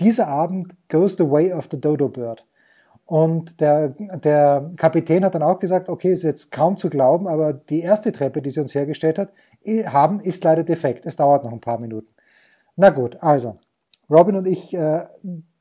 dieser 0.00 0.28
Abend 0.28 0.74
goes 0.90 1.16
the 1.16 1.30
way 1.30 1.50
of 1.50 1.66
the 1.70 1.80
dodo 1.80 2.10
bird. 2.10 2.44
Und 3.06 3.58
der, 3.58 3.94
der 4.22 4.70
Kapitän 4.76 5.24
hat 5.24 5.34
dann 5.34 5.42
auch 5.42 5.60
gesagt, 5.60 5.88
okay, 5.88 6.12
ist 6.12 6.24
jetzt 6.24 6.52
kaum 6.52 6.76
zu 6.76 6.90
glauben, 6.90 7.26
aber 7.26 7.54
die 7.54 7.80
erste 7.80 8.12
Treppe, 8.12 8.42
die 8.42 8.50
sie 8.50 8.60
uns 8.60 8.74
hergestellt 8.74 9.18
hat, 9.18 9.32
haben, 9.86 10.20
ist 10.20 10.44
leider 10.44 10.62
defekt. 10.62 11.06
Es 11.06 11.16
dauert 11.16 11.42
noch 11.42 11.52
ein 11.52 11.62
paar 11.62 11.78
Minuten. 11.78 12.08
Na 12.76 12.90
gut, 12.90 13.16
also, 13.22 13.56
Robin 14.10 14.36
und 14.36 14.46
ich 14.46 14.74
äh, 14.74 15.06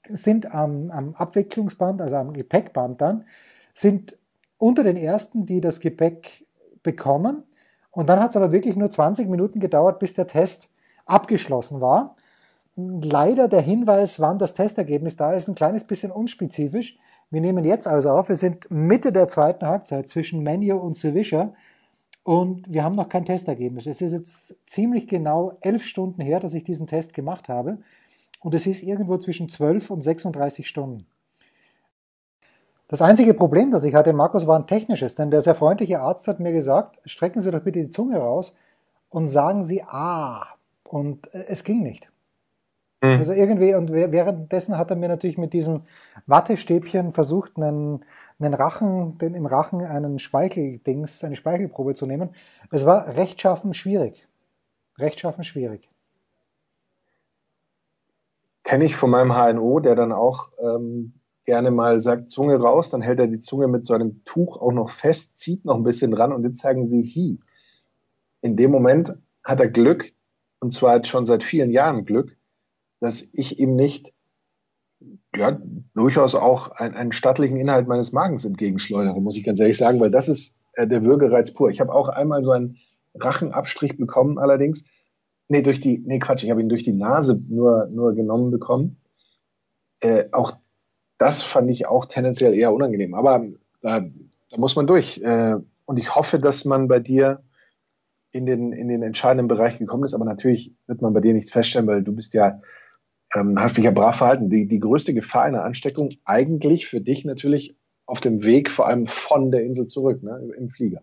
sind 0.03 0.53
am, 0.53 0.91
am 0.91 1.15
Abwicklungsband, 1.15 2.01
also 2.01 2.17
am 2.17 2.33
Gepäckband 2.33 2.99
dann, 2.99 3.23
sind 3.73 4.17
unter 4.57 4.83
den 4.83 4.97
ersten, 4.97 5.45
die 5.45 5.61
das 5.61 5.79
Gepäck 5.79 6.45
bekommen. 6.83 7.43
Und 7.91 8.09
dann 8.09 8.19
hat 8.19 8.31
es 8.31 8.35
aber 8.35 8.51
wirklich 8.51 8.75
nur 8.75 8.89
20 8.89 9.27
Minuten 9.27 9.59
gedauert, 9.59 9.99
bis 9.99 10.13
der 10.13 10.27
Test 10.27 10.69
abgeschlossen 11.05 11.81
war. 11.81 12.15
Leider 12.75 13.47
der 13.47 13.61
Hinweis, 13.61 14.19
wann 14.19 14.37
das 14.37 14.53
Testergebnis 14.53 15.15
da 15.15 15.33
ist, 15.33 15.47
ein 15.47 15.55
kleines 15.55 15.85
bisschen 15.85 16.11
unspezifisch. 16.11 16.97
Wir 17.29 17.41
nehmen 17.41 17.65
jetzt 17.65 17.87
also 17.87 18.11
auf, 18.11 18.29
wir 18.29 18.35
sind 18.35 18.69
Mitte 18.69 19.11
der 19.11 19.27
zweiten 19.27 19.65
Halbzeit 19.65 20.07
zwischen 20.07 20.43
Menu 20.43 20.77
und 20.77 20.95
Sevisha 20.95 21.53
und 22.23 22.71
wir 22.71 22.83
haben 22.83 22.95
noch 22.95 23.09
kein 23.09 23.25
Testergebnis. 23.25 23.85
Es 23.85 24.01
ist 24.01 24.11
jetzt 24.11 24.55
ziemlich 24.65 25.07
genau 25.07 25.57
elf 25.61 25.83
Stunden 25.83 26.21
her, 26.21 26.39
dass 26.39 26.53
ich 26.53 26.63
diesen 26.63 26.87
Test 26.87 27.13
gemacht 27.13 27.49
habe 27.49 27.79
und 28.41 28.53
es 28.53 28.67
ist 28.67 28.83
irgendwo 28.83 29.17
zwischen 29.17 29.49
12 29.49 29.89
und 29.89 30.01
36 30.01 30.67
Stunden. 30.67 31.05
Das 32.87 33.01
einzige 33.01 33.33
Problem, 33.33 33.71
das 33.71 33.83
ich 33.83 33.93
hatte, 33.93 34.13
Markus, 34.13 34.47
war 34.47 34.57
ein 34.57 34.67
technisches, 34.67 35.15
denn 35.15 35.29
der 35.29 35.41
sehr 35.41 35.55
freundliche 35.55 35.99
Arzt 35.99 36.27
hat 36.27 36.39
mir 36.39 36.53
gesagt, 36.53 36.99
strecken 37.05 37.41
Sie 37.41 37.51
doch 37.51 37.61
bitte 37.61 37.79
die 37.79 37.89
Zunge 37.89 38.17
raus 38.17 38.55
und 39.09 39.27
sagen 39.27 39.63
Sie 39.63 39.83
Ah. 39.83 40.47
Und 40.83 41.33
äh, 41.33 41.43
es 41.49 41.63
ging 41.65 41.83
nicht. 41.83 42.09
Mhm. 43.01 43.09
Also 43.19 43.33
irgendwie, 43.33 43.75
und 43.75 43.91
währenddessen 43.91 44.77
hat 44.77 44.89
er 44.89 44.95
mir 44.95 45.09
natürlich 45.09 45.37
mit 45.37 45.53
diesem 45.53 45.83
Wattestäbchen 46.25 47.11
versucht, 47.11 47.57
einen, 47.57 48.05
einen 48.39 48.53
Rachen, 48.53 49.17
den 49.17 49.35
im 49.35 49.45
Rachen 49.45 49.81
einen 49.83 50.17
Speicheldings, 50.17 51.23
eine 51.23 51.35
Speichelprobe 51.35 51.93
zu 51.93 52.05
nehmen. 52.05 52.29
Es 52.71 52.85
war 52.85 53.15
rechtschaffen 53.15 53.73
schwierig. 53.73 54.27
Rechtschaffen 54.97 55.43
schwierig. 55.43 55.89
Kenne 58.63 58.85
ich 58.85 58.95
von 58.95 59.09
meinem 59.09 59.33
HNO, 59.33 59.79
der 59.79 59.95
dann 59.95 60.11
auch 60.11 60.51
ähm, 60.59 61.13
gerne 61.47 61.71
mal 61.71 62.01
sagt, 62.01 62.29
Zunge 62.29 62.57
raus, 62.57 62.89
dann 62.89 63.01
hält 63.01 63.19
er 63.19 63.27
die 63.27 63.39
Zunge 63.39 63.69
mit 63.69 63.85
so 63.85 63.93
einem 63.93 64.23
Tuch 64.25 64.57
auch 64.57 64.73
noch 64.73 64.89
fest, 64.89 65.37
zieht 65.39 65.63
noch 65.63 65.75
ein 65.75 65.83
bisschen 65.83 66.11
dran 66.11 66.33
und 66.33 66.43
jetzt 66.43 66.59
sagen 66.59 66.85
sie 66.85 67.01
Hi. 67.01 67.39
In 68.41 68.57
dem 68.57 68.69
Moment 68.69 69.15
hat 69.43 69.61
er 69.61 69.69
Glück, 69.69 70.11
und 70.59 70.73
zwar 70.73 71.03
schon 71.05 71.25
seit 71.25 71.43
vielen 71.43 71.71
Jahren 71.71 72.03
Glück, 72.03 72.37
dass 72.99 73.29
ich 73.33 73.59
ihm 73.59 73.75
nicht 73.75 74.13
ja, 75.35 75.57
durchaus 75.93 76.35
auch 76.35 76.71
ein, 76.71 76.95
einen 76.95 77.13
stattlichen 77.13 77.55
Inhalt 77.55 77.87
meines 77.87 78.11
Magens 78.11 78.43
entgegenschleudere, 78.43 79.21
muss 79.21 79.37
ich 79.37 79.45
ganz 79.45 79.59
ehrlich 79.61 79.77
sagen, 79.77 80.01
weil 80.01 80.11
das 80.11 80.27
ist 80.27 80.59
äh, 80.73 80.85
der 80.85 81.05
Würgereiz 81.05 81.53
pur. 81.53 81.69
Ich 81.69 81.79
habe 81.79 81.93
auch 81.93 82.09
einmal 82.09 82.43
so 82.43 82.51
einen 82.51 82.77
Rachenabstrich 83.15 83.97
bekommen, 83.97 84.37
allerdings. 84.37 84.85
Nee, 85.47 85.61
durch 85.61 85.79
die, 85.79 86.03
nee, 86.05 86.19
Quatsch, 86.19 86.43
ich 86.43 86.51
habe 86.51 86.59
ihn 86.59 86.67
durch 86.67 86.83
die 86.83 86.91
Nase 86.91 87.41
nur, 87.47 87.87
nur 87.87 88.13
genommen 88.15 88.51
bekommen. 88.51 88.97
Äh, 90.01 90.25
auch 90.33 90.51
das 91.17 91.41
fand 91.41 91.69
ich 91.69 91.87
auch 91.87 92.05
tendenziell 92.05 92.53
eher 92.53 92.73
unangenehm. 92.73 93.13
Aber 93.13 93.45
da, 93.81 94.01
da 94.01 94.57
muss 94.57 94.75
man 94.75 94.87
durch. 94.87 95.19
Äh, 95.19 95.55
und 95.85 95.97
ich 95.97 96.15
hoffe, 96.15 96.39
dass 96.39 96.65
man 96.65 96.87
bei 96.87 96.99
dir 96.99 97.41
in 98.31 98.45
den, 98.45 98.71
in 98.71 98.87
den 98.87 99.03
entscheidenden 99.03 99.47
Bereich 99.47 99.77
gekommen 99.77 100.03
ist. 100.03 100.13
Aber 100.13 100.25
natürlich 100.25 100.73
wird 100.85 101.01
man 101.01 101.13
bei 101.13 101.21
dir 101.21 101.33
nichts 101.33 101.51
feststellen, 101.51 101.87
weil 101.87 102.03
du 102.03 102.13
bist 102.13 102.33
ja, 102.33 102.61
ähm, 103.33 103.55
hast 103.57 103.77
dich 103.77 103.85
ja 103.85 103.91
brav 103.91 104.17
verhalten. 104.17 104.49
Die, 104.49 104.67
die 104.67 104.79
größte 104.79 105.13
Gefahr 105.13 105.43
einer 105.43 105.63
Ansteckung 105.63 106.09
eigentlich 106.25 106.87
für 106.87 107.01
dich 107.01 107.25
natürlich 107.25 107.75
auf 108.05 108.19
dem 108.19 108.43
Weg 108.43 108.69
vor 108.69 108.87
allem 108.87 109.05
von 109.05 109.51
der 109.51 109.63
Insel 109.63 109.87
zurück, 109.87 110.23
ne, 110.23 110.51
im 110.57 110.69
Flieger. 110.69 111.01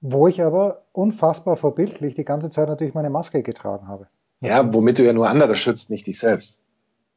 Wo 0.00 0.28
ich 0.28 0.42
aber 0.42 0.84
unfassbar 0.92 1.56
verbildlich 1.56 2.14
die 2.14 2.24
ganze 2.24 2.50
Zeit 2.50 2.68
natürlich 2.68 2.94
meine 2.94 3.10
Maske 3.10 3.42
getragen 3.42 3.88
habe. 3.88 4.06
Ja, 4.40 4.72
womit 4.72 4.98
du 4.98 5.04
ja 5.04 5.12
nur 5.12 5.28
andere 5.28 5.56
schützt, 5.56 5.90
nicht 5.90 6.06
dich 6.06 6.18
selbst. 6.18 6.58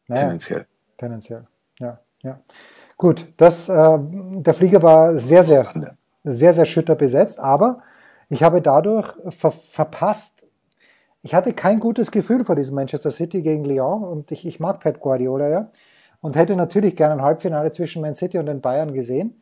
Naja, 0.07 0.21
tendenziell. 0.21 0.65
Tendenziell 0.97 1.47
ja. 2.23 2.39
Gut, 2.97 3.27
das, 3.38 3.69
äh, 3.69 3.97
der 3.99 4.53
Flieger 4.53 4.82
war 4.82 5.17
sehr, 5.19 5.43
sehr, 5.43 5.71
sehr, 6.23 6.53
sehr 6.53 6.65
schütter 6.65 6.95
besetzt, 6.95 7.39
aber 7.39 7.84
ich 8.30 8.43
habe 8.43 8.62
dadurch 8.62 9.13
ver 9.30 9.51
verpasst, 9.51 10.47
ich 11.21 11.36
hatte 11.36 11.53
kein 11.53 11.80
gutes 11.80 12.12
Gefühl 12.12 12.45
vor 12.45 12.56
diesem 12.56 12.75
Manchester 12.75 13.12
City 13.12 13.41
gegen 13.41 13.65
Lyon 13.65 14.03
und 14.03 14.32
ich, 14.32 14.45
ich 14.47 14.60
mag 14.60 14.80
Pep 14.80 14.99
Guardiola 14.99 15.49
ja 15.49 15.69
und 16.21 16.36
hätte 16.36 16.56
natürlich 16.56 16.95
gerne 16.95 17.15
ein 17.15 17.21
Halbfinale 17.21 17.71
zwischen 17.71 18.01
Man 18.01 18.15
City 18.15 18.38
und 18.38 18.47
den 18.47 18.62
Bayern 18.62 18.93
gesehen. 18.93 19.36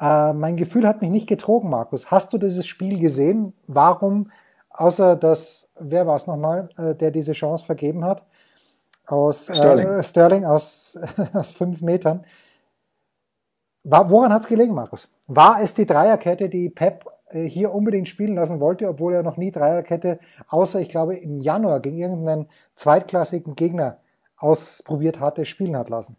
Äh, 0.00 0.32
mein 0.32 0.56
Gefühl 0.56 0.86
hat 0.86 1.00
mich 1.02 1.10
nicht 1.10 1.28
getrogen, 1.28 1.70
Markus. 1.70 2.10
Hast 2.10 2.32
du 2.32 2.38
dieses 2.38 2.66
Spiel 2.66 2.98
gesehen? 2.98 3.54
Warum, 3.66 4.30
außer 4.70 5.16
dass, 5.16 5.70
wer 5.78 6.06
war 6.06 6.16
es 6.16 6.26
nochmal, 6.26 6.68
äh, 6.78 6.94
der 6.94 7.10
diese 7.10 7.32
Chance 7.32 7.64
vergeben 7.64 8.04
hat? 8.04 8.24
Aus 9.06 9.50
Sterling, 9.52 9.86
äh, 9.86 10.02
Sterling 10.02 10.44
aus, 10.44 10.98
aus 11.32 11.50
fünf 11.50 11.82
Metern. 11.82 12.24
War, 13.84 14.10
woran 14.10 14.32
hat 14.32 14.42
es 14.42 14.48
gelegen, 14.48 14.74
Markus? 14.74 15.08
War 15.28 15.62
es 15.62 15.74
die 15.74 15.86
Dreierkette, 15.86 16.48
die 16.48 16.68
Pep 16.68 17.06
äh, 17.30 17.44
hier 17.44 17.72
unbedingt 17.72 18.08
spielen 18.08 18.34
lassen 18.34 18.60
wollte, 18.60 18.88
obwohl 18.88 19.14
er 19.14 19.22
noch 19.22 19.36
nie 19.36 19.52
Dreierkette, 19.52 20.18
außer 20.48 20.80
ich 20.80 20.88
glaube 20.88 21.16
im 21.16 21.40
Januar 21.40 21.80
gegen 21.80 21.96
irgendeinen 21.96 22.46
zweitklassigen 22.74 23.54
Gegner 23.54 23.98
ausprobiert 24.36 25.20
hatte, 25.20 25.44
spielen 25.44 25.76
hat 25.76 25.88
lassen? 25.88 26.16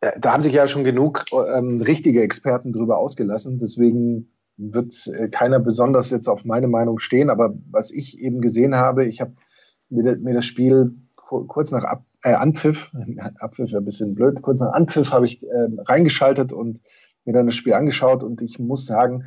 Äh, 0.00 0.18
da 0.20 0.32
haben 0.32 0.42
sich 0.42 0.52
ja 0.52 0.68
schon 0.68 0.84
genug 0.84 1.24
ähm, 1.32 1.80
richtige 1.80 2.22
Experten 2.22 2.72
drüber 2.72 2.98
ausgelassen. 2.98 3.58
Deswegen 3.58 4.32
wird 4.56 5.06
äh, 5.06 5.28
keiner 5.28 5.60
besonders 5.60 6.10
jetzt 6.10 6.28
auf 6.28 6.44
meine 6.44 6.68
Meinung 6.68 6.98
stehen. 6.98 7.30
Aber 7.30 7.54
was 7.70 7.90
ich 7.90 8.20
eben 8.20 8.40
gesehen 8.40 8.76
habe, 8.76 9.04
ich 9.06 9.20
habe 9.20 9.34
mir, 9.88 10.16
mir 10.18 10.34
das 10.34 10.44
Spiel 10.44 10.94
kurz 11.40 11.70
nach 11.70 11.84
Ab, 11.84 12.04
äh, 12.22 12.34
Anpfiff, 12.34 12.92
Abpfiff 13.38 13.74
ein 13.74 13.84
bisschen 13.84 14.14
blöd, 14.14 14.42
kurz 14.42 14.60
nach 14.60 14.72
Anpfiff 14.72 15.12
habe 15.12 15.26
ich 15.26 15.42
äh, 15.42 15.68
reingeschaltet 15.78 16.52
und 16.52 16.80
mir 17.24 17.32
dann 17.32 17.46
das 17.46 17.54
Spiel 17.54 17.74
angeschaut 17.74 18.22
und 18.22 18.42
ich 18.42 18.58
muss 18.58 18.86
sagen, 18.86 19.24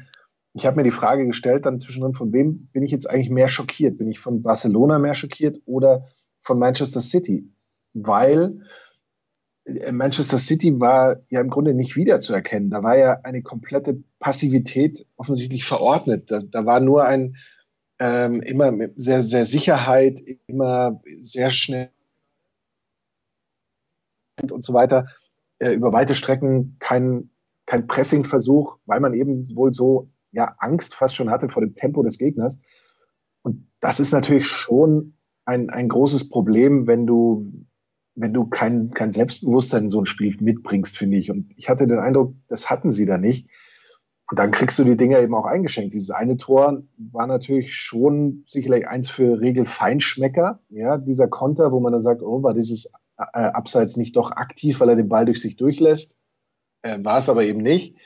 ich 0.54 0.66
habe 0.66 0.78
mir 0.78 0.84
die 0.84 0.92
Frage 0.92 1.26
gestellt 1.28 1.66
dann 1.66 1.80
zwischendrin, 1.80 2.14
von 2.14 2.32
wem 2.32 2.68
bin 2.72 2.84
ich 2.84 2.92
jetzt 2.92 3.10
eigentlich 3.10 3.30
mehr 3.30 3.50
schockiert? 3.50 3.98
Bin 3.98 4.08
ich 4.08 4.20
von 4.20 4.42
Barcelona 4.42 5.00
mehr 5.00 5.14
schockiert 5.14 5.60
oder 5.66 6.08
von 6.42 6.58
Manchester 6.58 7.02
City? 7.02 7.52
Weil 7.94 8.62
äh, 9.66 9.92
Manchester 9.92 10.38
City 10.38 10.80
war 10.80 11.18
ja 11.30 11.42
im 11.42 11.50
Grunde 11.50 11.74
nicht 11.74 11.98
wiederzuerkennen. 11.98 12.70
Da 12.70 12.84
war 12.84 12.98
ja 12.98 13.20
eine 13.24 13.42
komplette 13.42 14.02
Passivität 14.20 15.06
offensichtlich 15.18 15.66
verordnet. 15.66 16.32
Da, 16.32 16.40
da 16.40 16.66
war 16.66 16.80
nur 16.80 17.04
ein 17.04 17.36
ähm, 18.00 18.42
immer 18.42 18.72
sehr, 18.96 19.24
sehr 19.24 19.46
Sicherheit, 19.46 20.22
immer 20.48 21.02
sehr 21.06 21.50
schnell 21.50 21.90
und 24.52 24.64
so 24.64 24.74
weiter, 24.74 25.08
äh, 25.60 25.74
über 25.74 25.94
weite 25.94 26.16
Strecken 26.16 26.78
kein, 26.80 27.30
kein 27.66 27.88
Pressing-Versuch, 27.88 28.78
weil 28.86 29.00
man 29.00 29.14
eben 29.14 29.46
wohl 29.56 29.74
so 29.74 30.10
ja, 30.32 30.54
Angst 30.60 30.96
fast 30.96 31.16
schon 31.16 31.30
hatte 31.30 31.50
vor 31.50 31.62
dem 31.62 31.76
Tempo 31.76 32.04
des 32.04 32.18
Gegners. 32.18 32.60
Und 33.42 33.68
das 33.80 34.00
ist 34.00 34.12
natürlich 34.12 34.48
schon 34.48 35.16
ein, 35.46 35.70
ein 35.70 35.88
großes 35.88 36.30
Problem, 36.30 36.88
wenn 36.88 37.08
du, 37.08 37.46
wenn 38.16 38.34
du 38.34 38.46
kein, 38.48 38.92
kein 38.92 39.12
Selbstbewusstsein 39.12 39.84
in 39.84 39.90
so 39.90 40.02
ein 40.02 40.06
Spiel 40.06 40.36
mitbringst, 40.40 40.98
finde 40.98 41.18
ich. 41.18 41.32
Und 41.32 41.54
ich 41.56 41.70
hatte 41.70 41.88
den 41.88 42.00
Eindruck, 42.00 42.36
das 42.48 42.70
hatten 42.70 42.92
sie 42.92 43.06
da 43.06 43.18
nicht. 43.18 43.50
Und 44.30 44.40
dann 44.40 44.52
kriegst 44.52 44.80
du 44.80 44.84
die 44.84 44.98
Dinger 44.98 45.20
eben 45.20 45.36
auch 45.36 45.46
eingeschenkt. 45.46 45.94
Dieses 45.94 46.10
eine 46.10 46.38
Tor 46.38 46.82
war 46.98 47.28
natürlich 47.28 47.76
schon 47.76 48.44
sicherlich 48.48 48.88
eins 48.88 49.10
für 49.10 49.40
Regelfeinschmecker. 49.40 50.60
Ja, 50.70 50.98
dieser 50.98 51.28
Konter, 51.28 51.72
wo 51.72 51.80
man 51.80 51.94
dann 51.94 52.02
sagt, 52.02 52.24
oh, 52.24 52.42
war 52.42 52.56
dieses 52.56 52.92
äh, 53.18 53.40
Abseits 53.40 53.98
nicht 53.98 54.16
doch 54.16 54.32
aktiv, 54.32 54.80
weil 54.80 54.90
er 54.90 54.96
den 54.96 55.10
Ball 55.10 55.26
durch 55.26 55.42
sich 55.42 55.56
durchlässt. 55.56 56.20
Äh, 56.82 57.04
war 57.04 57.18
es 57.18 57.30
aber 57.30 57.44
eben 57.44 57.62
nicht. 57.62 57.98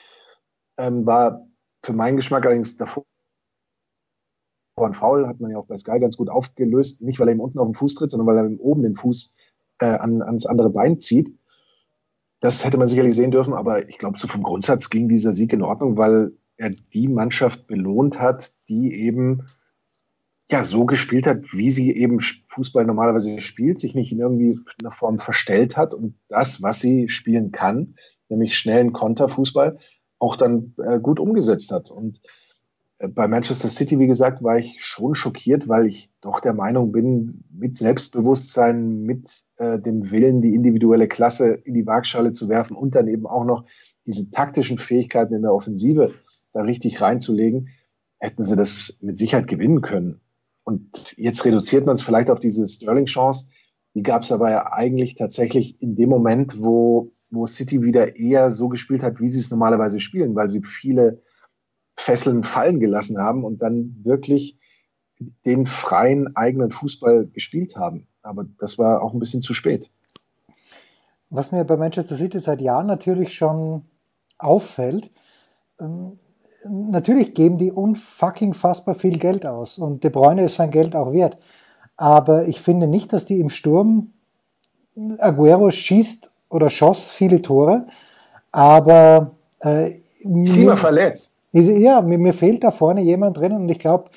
Ähm, 0.78 1.06
war 1.06 1.48
für 1.84 1.94
meinen 1.94 2.18
Geschmack 2.18 2.46
allerdings 2.46 2.78
davor 2.78 3.06
ein 4.78 4.94
Foul, 4.94 5.28
hat 5.28 5.42
man 5.42 5.52
ja 5.52 5.58
auch 5.58 5.66
bei 5.66 5.78
Sky 5.78 6.00
ganz 6.00 6.16
gut 6.16 6.30
aufgelöst. 6.30 7.02
Nicht, 7.02 7.20
weil 7.20 7.28
er 7.28 7.34
ihm 7.34 7.42
unten 7.42 7.60
auf 7.60 7.68
den 7.68 7.74
Fuß 7.74 7.96
tritt, 7.96 8.12
sondern 8.12 8.28
weil 8.28 8.38
er 8.38 8.46
ihm 8.46 8.60
oben 8.60 8.84
den 8.84 8.96
Fuß 8.96 9.36
äh, 9.80 9.86
an, 9.86 10.22
ans 10.22 10.46
andere 10.46 10.70
Bein 10.70 11.00
zieht. 11.00 11.38
Das 12.40 12.64
hätte 12.64 12.78
man 12.78 12.88
sicherlich 12.88 13.16
sehen 13.16 13.32
dürfen, 13.32 13.54
aber 13.54 13.90
ich 13.90 13.98
glaube, 13.98 14.18
so 14.18 14.28
vom 14.28 14.44
Grundsatz 14.44 14.90
ging 14.90 15.10
dieser 15.10 15.34
Sieg 15.34 15.52
in 15.52 15.62
Ordnung, 15.62 15.98
weil 15.98 16.32
er 16.56 16.70
die 16.70 17.10
Mannschaft 17.10 17.68
belohnt 17.68 18.20
hat, 18.22 18.54
die 18.70 18.94
eben 18.94 19.48
ja 20.52 20.64
so 20.64 20.86
gespielt 20.86 21.28
hat, 21.28 21.54
wie 21.54 21.72
sie 21.72 21.96
eben 21.96 22.20
Fußball 22.20 22.86
normalerweise 22.86 23.40
spielt, 23.40 23.80
sich 23.80 23.94
nicht 23.94 24.12
in 24.12 24.20
irgendwie 24.20 24.60
einer 24.82 24.92
Form 24.92 25.20
verstellt 25.20 25.78
hat 25.78 25.94
und 25.94 26.16
das, 26.28 26.62
was 26.62 26.80
sie 26.80 27.08
spielen 27.10 27.52
kann, 27.52 27.96
nämlich 28.30 28.58
schnellen 28.58 28.94
Konterfußball, 28.94 29.78
auch 30.18 30.36
dann 30.36 30.74
äh, 30.84 31.00
gut 31.00 31.20
umgesetzt 31.20 31.72
hat. 31.72 31.92
Und 31.92 32.20
bei 33.08 33.28
Manchester 33.30 33.70
City, 33.70 33.98
wie 33.98 34.08
gesagt, 34.08 34.44
war 34.44 34.58
ich 34.58 34.84
schon 34.84 35.16
schockiert, 35.16 35.70
weil 35.70 35.88
ich 35.88 36.10
doch 36.20 36.42
der 36.42 36.54
Meinung 36.54 36.92
bin, 36.92 37.46
mit 37.50 37.78
Selbstbewusstsein, 37.78 39.04
mit 39.04 39.46
äh, 39.58 39.80
dem 39.80 40.12
Willen, 40.12 40.42
die 40.42 40.54
individuelle 40.54 41.08
Klasse 41.08 41.54
in 41.64 41.74
die 41.74 41.86
Waagschale 41.86 42.34
zu 42.34 42.50
werfen 42.50 42.76
und 42.76 42.96
dann 42.96 43.08
eben 43.08 43.26
auch 43.26 43.46
noch 43.46 43.64
diese 44.06 44.30
taktischen 44.32 44.78
Fähigkeiten 44.78 45.34
in 45.34 45.44
der 45.44 45.54
Offensive 45.54 46.14
da 46.52 46.62
richtig 46.62 47.00
reinzulegen, 47.00 47.70
hätten 48.18 48.44
sie 48.44 48.58
das 48.58 48.98
mit 49.02 49.18
Sicherheit 49.18 49.48
gewinnen 49.48 49.82
können. 49.82 50.20
Und 50.70 51.16
jetzt 51.18 51.44
reduziert 51.46 51.88
man 51.88 51.96
es 51.96 52.04
vielleicht 52.04 52.30
auf 52.30 52.40
diese 52.40 52.68
Sterling-Chance. 52.68 53.50
Die 53.96 54.04
gab 54.04 54.22
es 54.22 54.32
aber 54.32 54.52
ja 54.52 54.72
eigentlich 54.72 55.16
tatsächlich 55.16 55.82
in 55.82 55.96
dem 55.96 56.10
Moment, 56.10 56.62
wo, 56.62 57.12
wo 57.32 57.48
City 57.48 57.82
wieder 57.82 58.18
eher 58.18 58.52
so 58.52 58.70
gespielt 58.70 59.02
hat, 59.02 59.20
wie 59.20 59.30
sie 59.30 59.40
es 59.40 59.50
normalerweise 59.50 60.00
spielen, 60.00 60.36
weil 60.36 60.48
sie 60.48 60.62
viele 60.62 61.24
Fesseln 61.98 62.44
fallen 62.44 62.80
gelassen 62.80 63.18
haben 63.18 63.44
und 63.44 63.64
dann 63.64 63.96
wirklich 64.04 64.60
den 65.44 65.66
freien 65.66 66.36
eigenen 66.36 66.70
Fußball 66.70 67.26
gespielt 67.26 67.76
haben. 67.76 68.08
Aber 68.22 68.46
das 68.60 68.78
war 68.78 69.02
auch 69.02 69.14
ein 69.14 69.20
bisschen 69.20 69.42
zu 69.42 69.56
spät. 69.56 69.90
Was 71.32 71.52
mir 71.52 71.64
bei 71.64 71.78
Manchester 71.78 72.16
City 72.16 72.40
seit 72.40 72.62
Jahren 72.62 72.86
natürlich 72.86 73.34
schon 73.34 73.86
auffällt, 74.38 75.10
ähm, 75.80 76.14
natürlich 76.66 77.34
geben 77.34 77.58
die 77.58 77.72
unfucking 77.72 78.54
fassbar 78.54 78.96
viel 78.96 79.18
Geld 79.18 79.46
aus 79.46 79.78
und 79.78 80.04
De 80.04 80.10
Bruyne 80.10 80.44
ist 80.44 80.56
sein 80.56 80.72
Geld 80.72 80.96
auch 80.96 81.14
wert. 81.14 81.38
Aber 81.98 82.48
ich 82.48 82.62
finde 82.62 82.88
nicht, 82.88 83.12
dass 83.14 83.26
die 83.26 83.40
im 83.40 83.50
Sturm 83.50 84.12
Aguero 85.20 85.72
schießt 85.72 86.32
oder 86.50 86.70
schoss 86.70 87.06
viele 87.06 87.42
Tore, 87.42 87.88
aber 88.52 89.32
äh, 89.60 89.92
Sie 90.44 90.68
war 90.68 90.78
verletzt. 90.78 91.36
Ja, 91.52 92.02
mir, 92.02 92.18
mir 92.18 92.34
fehlt 92.34 92.64
da 92.64 92.72
vorne 92.72 93.02
jemand 93.02 93.38
drin 93.38 93.54
und 93.54 93.70
ich 93.70 93.80
glaube, 93.80 94.12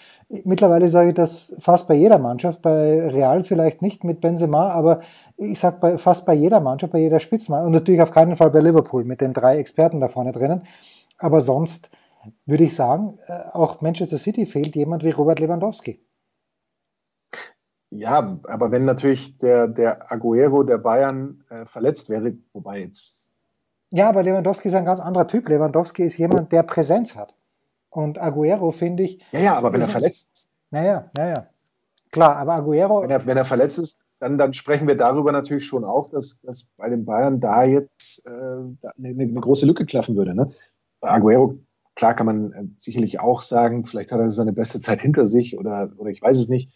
mittlerweile 0.44 0.88
sage 0.88 1.10
ich 1.10 1.14
das 1.14 1.54
fast 1.58 1.88
bei 1.88 1.94
jeder 1.94 2.18
Mannschaft, 2.18 2.60
bei 2.60 3.06
Real 3.06 3.42
vielleicht 3.42 3.82
nicht 3.82 4.04
mit 4.04 4.20
Benzema, 4.20 4.68
aber 4.70 5.00
ich 5.36 5.58
sage 5.58 5.76
bei, 5.80 5.98
fast 5.98 6.26
bei 6.26 6.34
jeder 6.34 6.60
Mannschaft, 6.60 6.92
bei 6.92 6.98
jeder 6.98 7.20
Spitzenmannschaft 7.20 7.66
und 7.66 7.72
natürlich 7.72 8.02
auf 8.02 8.10
keinen 8.10 8.36
Fall 8.36 8.50
bei 8.50 8.60
Liverpool 8.60 9.04
mit 9.04 9.20
den 9.20 9.32
drei 9.32 9.58
Experten 9.58 10.00
da 10.00 10.08
vorne 10.08 10.32
drinnen. 10.32 10.62
Aber 11.18 11.40
sonst 11.40 11.90
würde 12.46 12.64
ich 12.64 12.74
sagen, 12.74 13.18
äh, 13.26 13.32
auch 13.52 13.80
Manchester 13.80 14.18
City 14.18 14.46
fehlt 14.46 14.76
jemand 14.76 15.04
wie 15.04 15.10
Robert 15.10 15.40
Lewandowski. 15.40 16.04
Ja, 17.90 18.40
aber 18.44 18.70
wenn 18.70 18.84
natürlich 18.84 19.36
der, 19.38 19.68
der 19.68 20.10
Aguero 20.10 20.62
der 20.62 20.78
Bayern 20.78 21.44
äh, 21.50 21.66
verletzt 21.66 22.08
wäre, 22.08 22.34
wobei 22.52 22.80
jetzt 22.80 23.22
ja, 23.94 24.08
aber 24.08 24.22
Lewandowski 24.22 24.68
ist 24.68 24.74
ein 24.74 24.86
ganz 24.86 25.00
anderer 25.00 25.26
Typ. 25.26 25.50
Lewandowski 25.50 26.02
ist 26.02 26.16
jemand, 26.16 26.50
der 26.50 26.62
Präsenz 26.62 27.14
hat. 27.14 27.34
Und 27.90 28.18
Aguero 28.18 28.72
finde 28.72 29.02
ich. 29.02 29.22
Ja, 29.32 29.40
ja, 29.40 29.54
aber 29.54 29.70
wenn 29.74 29.82
er 29.82 29.88
verletzt 29.88 30.30
ist. 30.32 30.50
Naja, 30.70 31.10
naja. 31.14 31.46
Klar, 32.10 32.36
aber 32.36 32.54
Aguero. 32.54 33.02
Wenn 33.02 33.10
er, 33.10 33.26
wenn 33.26 33.36
er 33.36 33.44
verletzt 33.44 33.78
ist, 33.78 34.02
dann, 34.18 34.38
dann 34.38 34.54
sprechen 34.54 34.88
wir 34.88 34.96
darüber 34.96 35.30
natürlich 35.30 35.66
schon 35.66 35.84
auch, 35.84 36.08
dass, 36.08 36.40
dass 36.40 36.70
bei 36.78 36.88
den 36.88 37.04
Bayern 37.04 37.40
da 37.40 37.64
jetzt 37.64 38.26
äh, 38.26 38.30
eine, 38.30 38.78
eine, 38.96 39.32
große 39.34 39.66
Lücke 39.66 39.84
klaffen 39.84 40.16
würde. 40.16 40.34
Ne? 40.34 40.50
Aguero, 41.02 41.58
klar 41.94 42.14
kann 42.14 42.26
man 42.26 42.52
äh, 42.52 42.64
sicherlich 42.76 43.20
auch 43.20 43.42
sagen, 43.42 43.84
vielleicht 43.84 44.12
hat 44.12 44.20
er 44.20 44.30
seine 44.30 44.52
beste 44.52 44.80
Zeit 44.80 45.00
hinter 45.00 45.26
sich 45.26 45.58
oder, 45.58 45.92
oder 45.96 46.10
ich 46.10 46.22
weiß 46.22 46.38
es 46.38 46.48
nicht. 46.48 46.72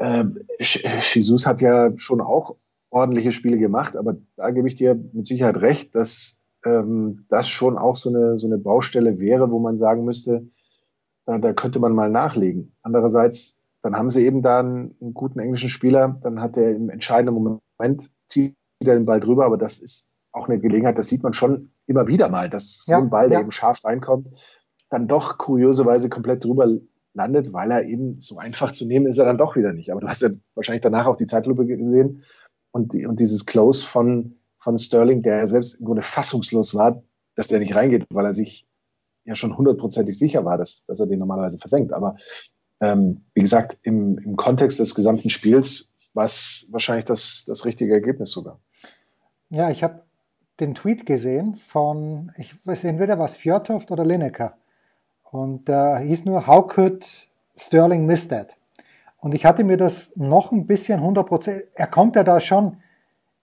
Äh, 0.00 0.24
Jesus 0.58 1.46
hat 1.46 1.60
ja 1.60 1.96
schon 1.96 2.20
auch 2.20 2.56
ordentliche 2.90 3.32
Spiele 3.32 3.58
gemacht, 3.58 3.96
aber 3.96 4.16
da 4.36 4.50
gebe 4.50 4.68
ich 4.68 4.74
dir 4.74 4.94
mit 4.94 5.26
Sicherheit 5.26 5.62
recht, 5.62 5.94
dass 5.94 6.42
ähm, 6.64 7.26
das 7.28 7.48
schon 7.48 7.78
auch 7.78 7.96
so 7.96 8.10
eine, 8.10 8.36
so 8.38 8.46
eine 8.46 8.58
Baustelle 8.58 9.18
wäre, 9.18 9.50
wo 9.50 9.58
man 9.58 9.76
sagen 9.76 10.04
müsste, 10.04 10.48
da, 11.24 11.38
da 11.38 11.52
könnte 11.52 11.80
man 11.80 11.94
mal 11.94 12.10
nachlegen. 12.10 12.76
Andererseits, 12.82 13.62
dann 13.80 13.96
haben 13.96 14.10
sie 14.10 14.24
eben 14.24 14.42
da 14.42 14.60
einen, 14.60 14.96
einen 15.00 15.14
guten 15.14 15.38
englischen 15.38 15.70
Spieler, 15.70 16.18
dann 16.22 16.40
hat 16.40 16.56
er 16.56 16.70
im 16.74 16.90
entscheidenden 16.90 17.60
Moment, 17.78 18.10
zieht 18.26 18.54
er 18.80 18.94
den 18.94 19.06
Ball 19.06 19.20
drüber, 19.20 19.46
aber 19.46 19.56
das 19.56 19.78
ist 19.78 20.11
auch 20.32 20.48
eine 20.48 20.58
Gelegenheit, 20.58 20.98
das 20.98 21.08
sieht 21.08 21.22
man 21.22 21.34
schon 21.34 21.70
immer 21.86 22.06
wieder 22.08 22.28
mal, 22.28 22.50
dass 22.50 22.84
ja, 22.86 22.98
so 22.98 23.04
ein 23.04 23.10
Ball, 23.10 23.28
der 23.28 23.38
ja. 23.38 23.42
eben 23.42 23.50
scharf 23.50 23.84
reinkommt, 23.84 24.28
dann 24.88 25.08
doch 25.08 25.38
kurioserweise 25.38 26.08
komplett 26.08 26.44
drüber 26.44 26.66
landet, 27.14 27.52
weil 27.52 27.70
er 27.70 27.84
eben 27.84 28.20
so 28.20 28.38
einfach 28.38 28.72
zu 28.72 28.86
nehmen 28.86 29.06
ist 29.06 29.18
er 29.18 29.26
dann 29.26 29.38
doch 29.38 29.56
wieder 29.56 29.72
nicht. 29.72 29.90
Aber 29.90 30.00
du 30.00 30.08
hast 30.08 30.22
ja 30.22 30.30
wahrscheinlich 30.54 30.82
danach 30.82 31.06
auch 31.06 31.16
die 31.16 31.26
Zeitlupe 31.26 31.66
gesehen 31.66 32.22
und, 32.70 32.94
die, 32.94 33.06
und 33.06 33.20
dieses 33.20 33.46
Close 33.46 33.84
von, 33.84 34.36
von 34.58 34.78
Sterling, 34.78 35.22
der 35.22 35.46
selbst 35.46 35.80
im 35.80 35.86
Grunde 35.86 36.02
fassungslos 36.02 36.74
war, 36.74 37.02
dass 37.34 37.48
der 37.48 37.58
nicht 37.58 37.74
reingeht, 37.74 38.06
weil 38.10 38.24
er 38.24 38.34
sich 38.34 38.66
ja 39.24 39.34
schon 39.36 39.56
hundertprozentig 39.56 40.18
sicher 40.18 40.44
war, 40.44 40.58
dass, 40.58 40.84
dass 40.86 41.00
er 41.00 41.06
den 41.06 41.18
normalerweise 41.18 41.58
versenkt. 41.58 41.92
Aber 41.92 42.16
ähm, 42.80 43.24
wie 43.34 43.42
gesagt, 43.42 43.78
im, 43.82 44.18
im 44.18 44.36
Kontext 44.36 44.78
des 44.78 44.94
gesamten 44.94 45.30
Spiels 45.30 45.94
war 46.14 46.24
es 46.24 46.66
wahrscheinlich 46.70 47.04
das, 47.04 47.44
das 47.46 47.64
richtige 47.64 47.92
Ergebnis 47.92 48.32
sogar. 48.32 48.60
Ja, 49.48 49.70
ich 49.70 49.82
habe 49.82 50.02
den 50.62 50.74
Tweet 50.74 51.04
gesehen 51.04 51.56
von, 51.56 52.32
ich 52.36 52.54
weiß 52.64 52.84
entweder 52.84 53.18
was 53.18 53.36
Fjordhoft 53.36 53.90
oder 53.90 54.04
Lineker. 54.04 54.54
Und 55.30 55.68
da 55.68 56.00
äh, 56.00 56.06
hieß 56.06 56.24
nur, 56.24 56.46
how 56.46 56.66
could 56.66 57.06
Sterling 57.56 58.06
miss 58.06 58.28
that? 58.28 58.56
Und 59.18 59.34
ich 59.34 59.44
hatte 59.44 59.64
mir 59.64 59.76
das 59.76 60.12
noch 60.16 60.52
ein 60.52 60.66
bisschen 60.66 61.00
100%, 61.00 61.62
er 61.74 61.86
kommt 61.86 62.16
ja 62.16 62.24
da 62.24 62.40
schon 62.40 62.78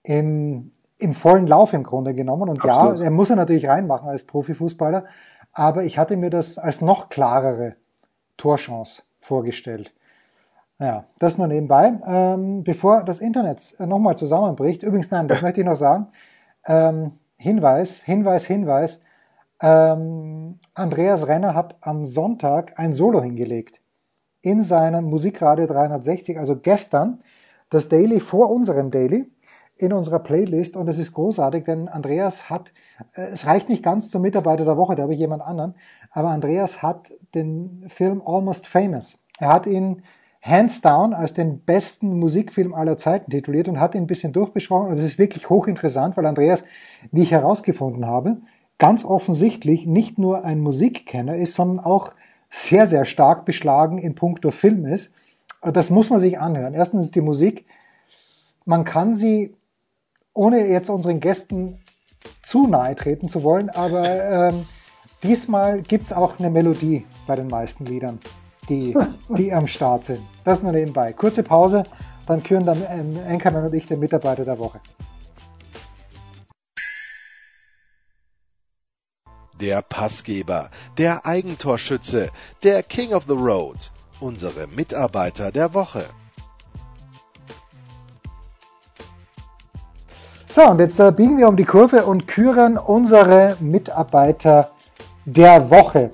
im, 0.04 0.72
im 0.98 1.14
vollen 1.14 1.48
Lauf 1.48 1.74
im 1.74 1.84
Grunde 1.84 2.14
genommen. 2.14 2.50
Und 2.50 2.64
Absolut. 2.64 3.00
ja, 3.00 3.06
er 3.06 3.12
muss 3.12 3.30
er 3.30 3.36
natürlich 3.36 3.68
reinmachen 3.68 4.10
als 4.10 4.24
Profifußballer. 4.24 5.06
Aber 5.52 5.84
ich 5.84 5.98
hatte 5.98 6.16
mir 6.16 6.30
das 6.30 6.58
als 6.58 6.82
noch 6.82 7.10
klarere 7.10 7.76
Torchance 8.38 9.04
vorgestellt. 9.20 9.94
Ja, 10.80 11.06
das 11.18 11.38
nur 11.38 11.48
nebenbei. 11.48 11.94
Ähm, 12.06 12.64
bevor 12.64 13.04
das 13.04 13.20
Internet 13.20 13.76
nochmal 13.80 14.18
zusammenbricht, 14.18 14.84
übrigens, 14.84 15.12
nein, 15.12 15.28
das 15.28 15.42
möchte 15.44 15.62
ich 15.62 15.68
noch 15.68 15.76
sagen. 15.76 16.08
Ähm, 16.66 17.14
Hinweis, 17.38 18.02
Hinweis, 18.02 18.46
Hinweis. 18.46 19.02
Ähm, 19.62 20.60
Andreas 20.74 21.28
Renner 21.28 21.54
hat 21.54 21.78
am 21.82 22.06
Sonntag 22.06 22.78
ein 22.78 22.94
Solo 22.94 23.22
hingelegt 23.22 23.82
in 24.42 24.62
seinem 24.62 25.06
Musikradio 25.06 25.68
360, 25.68 26.38
also 26.38 26.58
gestern, 26.58 27.22
das 27.70 27.90
Daily 27.90 28.20
vor 28.20 28.50
unserem 28.50 28.90
Daily 28.90 29.30
in 29.76 29.94
unserer 29.94 30.20
Playlist 30.20 30.76
und 30.76 30.88
es 30.90 30.98
ist 30.98 31.14
großartig, 31.14 31.64
denn 31.64 31.88
Andreas 31.88 32.50
hat, 32.50 32.74
äh, 33.14 33.28
es 33.32 33.46
reicht 33.46 33.70
nicht 33.70 33.84
ganz 33.84 34.10
zum 34.10 34.22
Mitarbeiter 34.22 34.66
der 34.66 34.78
Woche, 34.78 34.96
da 34.96 35.04
habe 35.04 35.14
ich 35.14 35.20
jemand 35.20 35.42
anderen, 35.42 35.76
aber 36.12 36.30
Andreas 36.30 36.82
hat 36.82 37.12
den 37.34 37.86
Film 37.88 38.22
Almost 38.26 38.68
Famous. 38.68 39.18
Er 39.40 39.54
hat 39.54 39.68
ihn 39.68 40.04
hands 40.42 40.82
down 40.82 41.14
als 41.14 41.34
den 41.34 41.62
besten 41.62 42.18
Musikfilm 42.18 42.74
aller 42.74 42.98
Zeiten 42.98 43.32
tituliert 43.32 43.68
und 43.68 43.80
hat 43.80 43.96
ihn 43.96 44.04
ein 44.04 44.08
bisschen 44.08 44.34
durchbesprochen 44.34 44.90
und 44.90 44.98
es 44.98 45.04
ist 45.04 45.20
wirklich 45.20 45.50
hochinteressant, 45.50 46.16
weil 46.16 46.26
Andreas, 46.26 46.64
wie 47.12 47.24
ich 47.24 47.32
herausgefunden 47.32 48.06
habe, 48.06 48.38
ganz 48.78 49.04
offensichtlich 49.04 49.86
nicht 49.86 50.18
nur 50.18 50.46
ein 50.46 50.62
Musikkenner 50.62 51.36
ist, 51.36 51.56
sondern 51.56 51.86
auch 51.86 52.14
sehr, 52.50 52.88
sehr 52.88 53.06
stark 53.06 53.46
beschlagen 53.46 53.98
in 53.98 54.16
puncto 54.16 54.52
Film 54.52 54.86
ist. 54.86 55.14
Das 55.62 55.90
muss 55.90 56.10
man 56.10 56.22
sich 56.22 56.40
anhören. 56.40 56.74
Erstens 56.74 57.04
ist 57.04 57.16
die 57.16 57.22
Musik, 57.22 57.66
man 58.66 58.86
kann 58.86 59.14
sie, 59.14 59.56
ohne 60.34 60.66
jetzt 60.68 60.90
unseren 60.90 61.20
Gästen 61.20 61.80
zu 62.42 62.68
nahe 62.68 62.96
treten 62.96 63.28
zu 63.28 63.44
wollen, 63.44 63.70
aber 63.70 64.50
ähm, 64.50 64.66
diesmal 65.24 65.84
es 65.92 66.14
auch 66.14 66.40
eine 66.40 66.50
Melodie 66.50 67.06
bei 67.28 67.36
den 67.36 67.48
meisten 67.48 67.86
Liedern, 67.86 68.20
die, 68.70 68.96
die 69.30 69.54
am 69.54 69.68
Start 69.68 70.04
sind. 70.04 70.22
Das 70.44 70.64
nur 70.64 70.72
nebenbei. 70.72 71.14
Kurze 71.14 71.44
Pause, 71.44 71.84
dann 72.26 72.44
küren 72.44 72.66
dann 72.66 72.84
ähm, 72.90 73.20
Anchorman 73.28 73.66
und 73.66 73.76
ich 73.76 73.88
den 73.88 74.00
Mitarbeiter 74.00 74.46
der 74.46 74.60
Woche. 74.60 74.80
der 79.60 79.82
Passgeber, 79.82 80.70
der 80.98 81.26
Eigentorschütze, 81.26 82.30
der 82.64 82.84
King 82.84 83.14
of 83.14 83.26
the 83.28 83.34
Road, 83.34 83.92
unsere 84.20 84.68
Mitarbeiter 84.68 85.52
der 85.52 85.74
Woche. 85.74 86.06
So, 90.50 90.64
und 90.64 90.80
jetzt 90.80 91.00
äh, 91.00 91.12
biegen 91.12 91.38
wir 91.38 91.48
um 91.48 91.58
die 91.58 91.66
Kurve 91.66 92.06
und 92.06 92.28
küren 92.28 92.78
unsere 92.78 93.58
Mitarbeiter 93.60 94.72
der 95.26 95.70
Woche. 95.70 96.12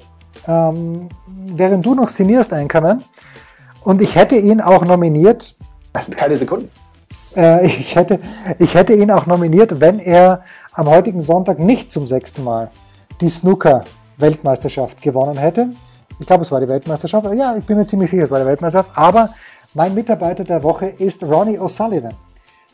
Ähm, 0.47 1.09
während 1.27 1.85
du 1.85 1.95
noch 1.95 2.09
signierst, 2.09 2.53
Einkommen, 2.53 3.03
und 3.83 4.01
ich 4.01 4.15
hätte 4.15 4.35
ihn 4.35 4.61
auch 4.61 4.83
nominiert. 4.83 5.55
Keine 6.11 6.35
Sekunden. 6.35 6.69
Äh, 7.35 7.65
ich, 7.65 7.95
hätte, 7.95 8.19
ich 8.59 8.73
hätte 8.73 8.93
ihn 8.93 9.11
auch 9.11 9.25
nominiert, 9.25 9.79
wenn 9.79 9.99
er 9.99 10.43
am 10.73 10.89
heutigen 10.89 11.21
Sonntag 11.21 11.59
nicht 11.59 11.91
zum 11.91 12.07
sechsten 12.07 12.43
Mal 12.43 12.69
die 13.21 13.29
Snooker-Weltmeisterschaft 13.29 15.01
gewonnen 15.01 15.37
hätte. 15.37 15.69
Ich 16.19 16.27
glaube, 16.27 16.43
es 16.43 16.51
war 16.51 16.59
die 16.59 16.67
Weltmeisterschaft. 16.67 17.27
Ja, 17.35 17.55
ich 17.55 17.65
bin 17.65 17.77
mir 17.77 17.85
ziemlich 17.85 18.09
sicher, 18.09 18.23
es 18.23 18.31
war 18.31 18.39
die 18.39 18.45
Weltmeisterschaft. 18.45 18.91
Aber 18.95 19.29
mein 19.73 19.93
Mitarbeiter 19.93 20.43
der 20.43 20.63
Woche 20.63 20.87
ist 20.87 21.23
Ronnie 21.23 21.59
O'Sullivan. 21.59 22.13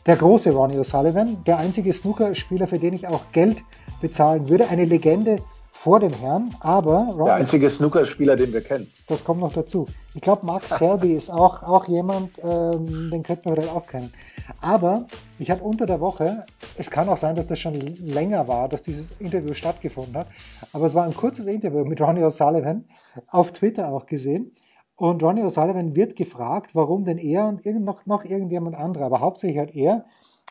Der 0.06 0.16
große 0.16 0.50
Ronnie 0.50 0.78
O'Sullivan, 0.78 1.42
der 1.44 1.58
einzige 1.58 1.92
Snookerspieler, 1.92 2.66
für 2.66 2.78
den 2.78 2.94
ich 2.94 3.06
auch 3.06 3.22
Geld 3.32 3.62
bezahlen 4.00 4.48
würde. 4.48 4.68
Eine 4.68 4.84
Legende 4.84 5.38
vor 5.74 5.98
dem 5.98 6.12
Herrn, 6.12 6.54
aber 6.60 7.06
Ronnie, 7.08 7.24
der 7.24 7.34
einzige 7.34 7.68
Snookerspieler, 7.68 8.36
den 8.36 8.52
wir 8.52 8.60
kennen. 8.60 8.92
Das 9.08 9.24
kommt 9.24 9.40
noch 9.40 9.54
dazu. 9.54 9.86
Ich 10.14 10.20
glaube, 10.20 10.46
Mark 10.46 10.68
Selby 10.68 11.14
ist 11.14 11.30
auch, 11.30 11.62
auch 11.62 11.88
jemand, 11.88 12.38
ähm, 12.44 13.10
den 13.10 13.22
könnten 13.22 13.46
wir 13.46 13.54
vielleicht 13.54 13.74
auch 13.74 13.86
kennen. 13.86 14.12
Aber 14.60 15.06
ich 15.38 15.50
habe 15.50 15.64
unter 15.64 15.86
der 15.86 15.98
Woche, 15.98 16.44
es 16.76 16.90
kann 16.90 17.08
auch 17.08 17.16
sein, 17.16 17.34
dass 17.34 17.46
das 17.46 17.58
schon 17.58 17.74
länger 17.74 18.46
war, 18.46 18.68
dass 18.68 18.82
dieses 18.82 19.12
Interview 19.18 19.54
stattgefunden 19.54 20.14
hat, 20.16 20.28
aber 20.72 20.84
es 20.84 20.94
war 20.94 21.04
ein 21.04 21.14
kurzes 21.14 21.46
Interview 21.46 21.84
mit 21.84 22.00
Ronnie 22.00 22.22
O'Sullivan, 22.22 22.84
auf 23.26 23.52
Twitter 23.52 23.88
auch 23.88 24.06
gesehen. 24.06 24.52
Und 24.94 25.22
Ronnie 25.22 25.42
O'Sullivan 25.42 25.96
wird 25.96 26.14
gefragt, 26.14 26.74
warum 26.74 27.04
denn 27.04 27.18
er 27.18 27.46
und 27.46 27.64
irgend, 27.64 27.84
noch, 27.84 28.06
noch 28.06 28.24
irgendjemand 28.24 28.76
anderer, 28.76 29.06
aber 29.06 29.20
hauptsächlich 29.20 29.58
halt 29.58 29.74
er, 29.74 30.04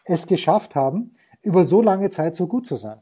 es 0.04 0.26
geschafft 0.26 0.76
haben, 0.76 1.12
über 1.44 1.64
so 1.64 1.82
lange 1.82 2.10
Zeit 2.10 2.36
so 2.36 2.48
gut 2.48 2.66
zu 2.66 2.76
sein. 2.76 3.02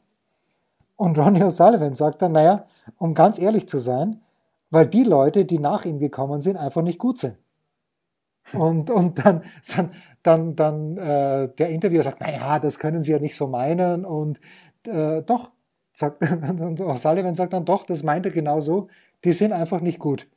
Und 1.00 1.16
Ronnie 1.16 1.42
O'Sullivan 1.42 1.94
sagt 1.94 2.20
dann, 2.20 2.32
naja, 2.32 2.66
um 2.98 3.14
ganz 3.14 3.38
ehrlich 3.38 3.66
zu 3.66 3.78
sein, 3.78 4.20
weil 4.68 4.86
die 4.86 5.02
Leute, 5.02 5.46
die 5.46 5.58
nach 5.58 5.86
ihm 5.86 5.98
gekommen 5.98 6.42
sind, 6.42 6.58
einfach 6.58 6.82
nicht 6.82 6.98
gut 6.98 7.16
sind. 7.16 7.38
Und, 8.52 8.90
und 8.90 9.24
dann, 9.24 9.42
dann, 10.22 10.56
dann 10.56 10.98
äh, 10.98 11.48
der 11.56 11.70
Interviewer 11.70 12.02
sagt, 12.02 12.20
naja, 12.20 12.58
das 12.58 12.78
können 12.78 13.00
Sie 13.00 13.12
ja 13.12 13.18
nicht 13.18 13.34
so 13.34 13.46
meinen. 13.46 14.04
Und 14.04 14.40
äh, 14.86 15.22
doch, 15.22 15.52
sagt, 15.94 16.20
und 16.30 16.82
O'Sullivan 16.82 17.34
sagt 17.34 17.54
dann, 17.54 17.64
doch, 17.64 17.86
das 17.86 18.02
meint 18.02 18.26
er 18.26 18.32
genau 18.32 18.60
so, 18.60 18.88
die 19.24 19.32
sind 19.32 19.54
einfach 19.54 19.80
nicht 19.80 20.00
gut. 20.00 20.28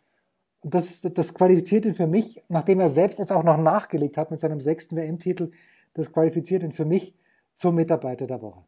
Und 0.62 0.74
das, 0.74 1.02
das 1.02 1.34
qualifiziert 1.34 1.84
ihn 1.84 1.94
für 1.94 2.08
mich, 2.08 2.42
nachdem 2.48 2.80
er 2.80 2.88
selbst 2.88 3.20
jetzt 3.20 3.34
auch 3.34 3.44
noch 3.44 3.58
nachgelegt 3.58 4.16
hat 4.16 4.32
mit 4.32 4.40
seinem 4.40 4.62
sechsten 4.62 4.96
WM-Titel, 4.96 5.52
das 5.94 6.14
qualifiziert 6.14 6.64
ihn 6.64 6.72
für 6.72 6.86
mich 6.86 7.14
zum 7.54 7.76
Mitarbeiter 7.76 8.28
der 8.28 8.42
Woche. 8.42 8.64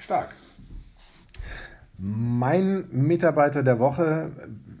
Stark. 0.00 0.36
Mein 2.02 2.86
Mitarbeiter 2.90 3.62
der 3.62 3.78
Woche 3.78 4.30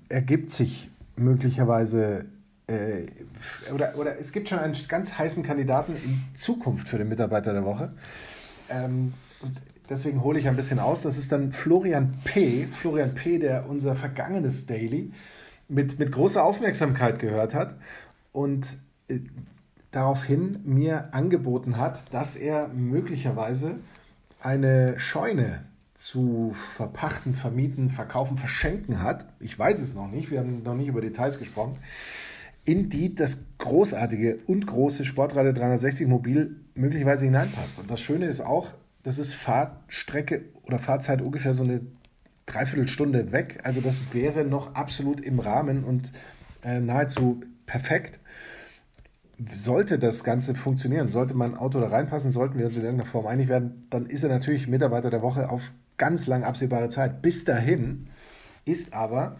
ergibt 0.08 0.52
sich 0.52 0.90
möglicherweise 1.16 2.24
äh, 2.66 3.06
oder, 3.74 3.92
oder 3.98 4.18
es 4.18 4.32
gibt 4.32 4.48
schon 4.48 4.58
einen 4.58 4.74
ganz 4.88 5.18
heißen 5.18 5.42
Kandidaten 5.42 5.94
in 5.96 6.22
Zukunft 6.34 6.88
für 6.88 6.96
den 6.96 7.10
Mitarbeiter 7.10 7.52
der 7.52 7.64
Woche. 7.64 7.92
Ähm, 8.70 9.12
und 9.42 9.60
deswegen 9.90 10.22
hole 10.22 10.38
ich 10.38 10.48
ein 10.48 10.56
bisschen 10.56 10.78
aus. 10.78 11.02
Das 11.02 11.18
ist 11.18 11.30
dann 11.30 11.52
Florian 11.52 12.14
P. 12.24 12.66
Florian 12.66 13.14
P., 13.14 13.38
der 13.38 13.68
unser 13.68 13.96
vergangenes 13.96 14.66
Daily 14.66 15.12
mit, 15.68 15.98
mit 15.98 16.12
großer 16.12 16.42
Aufmerksamkeit 16.42 17.18
gehört 17.18 17.54
hat 17.54 17.74
und 18.32 18.66
äh, 19.08 19.18
daraufhin 19.90 20.60
mir 20.64 21.12
angeboten 21.12 21.76
hat, 21.76 22.14
dass 22.14 22.36
er 22.36 22.68
möglicherweise 22.68 23.74
eine 24.40 24.98
Scheune 24.98 25.64
zu 26.00 26.52
verpachten, 26.54 27.34
vermieten, 27.34 27.90
verkaufen, 27.90 28.38
verschenken 28.38 29.02
hat. 29.02 29.26
Ich 29.38 29.58
weiß 29.58 29.78
es 29.80 29.94
noch 29.94 30.10
nicht, 30.10 30.30
wir 30.30 30.38
haben 30.38 30.62
noch 30.62 30.74
nicht 30.74 30.88
über 30.88 31.02
Details 31.02 31.38
gesprochen. 31.38 31.76
In 32.64 32.88
die 32.88 33.14
das 33.14 33.44
großartige 33.58 34.38
und 34.46 34.66
große 34.66 35.04
Sportradio 35.04 35.52
360 35.52 36.08
Mobil 36.08 36.56
möglicherweise 36.74 37.26
hineinpasst. 37.26 37.80
Und 37.80 37.90
das 37.90 38.00
Schöne 38.00 38.26
ist 38.26 38.40
auch, 38.40 38.68
das 39.02 39.18
ist 39.18 39.34
Fahrtstrecke 39.34 40.46
oder 40.62 40.78
Fahrzeit 40.78 41.20
ungefähr 41.20 41.52
so 41.52 41.64
eine 41.64 41.82
Dreiviertelstunde 42.46 43.30
weg. 43.30 43.60
Also 43.64 43.82
das 43.82 44.00
wäre 44.14 44.44
noch 44.44 44.74
absolut 44.74 45.20
im 45.20 45.38
Rahmen 45.38 45.84
und 45.84 46.12
äh, 46.64 46.80
nahezu 46.80 47.42
perfekt. 47.66 48.18
Sollte 49.54 49.98
das 49.98 50.24
Ganze 50.24 50.54
funktionieren, 50.54 51.08
sollte 51.08 51.34
mein 51.34 51.58
Auto 51.58 51.78
da 51.78 51.88
reinpassen, 51.88 52.32
sollten 52.32 52.58
wir 52.58 52.66
uns 52.66 52.76
in 52.76 52.84
irgendeiner 52.84 53.10
Form 53.10 53.26
einig 53.26 53.48
werden, 53.48 53.86
dann 53.90 54.06
ist 54.06 54.22
er 54.22 54.30
natürlich 54.30 54.66
Mitarbeiter 54.66 55.10
der 55.10 55.22
Woche 55.22 55.50
auf 55.50 55.72
ganz 56.00 56.26
lang 56.26 56.44
absehbare 56.44 56.88
Zeit. 56.88 57.20
Bis 57.20 57.44
dahin 57.44 58.06
ist 58.64 58.94
aber 58.94 59.36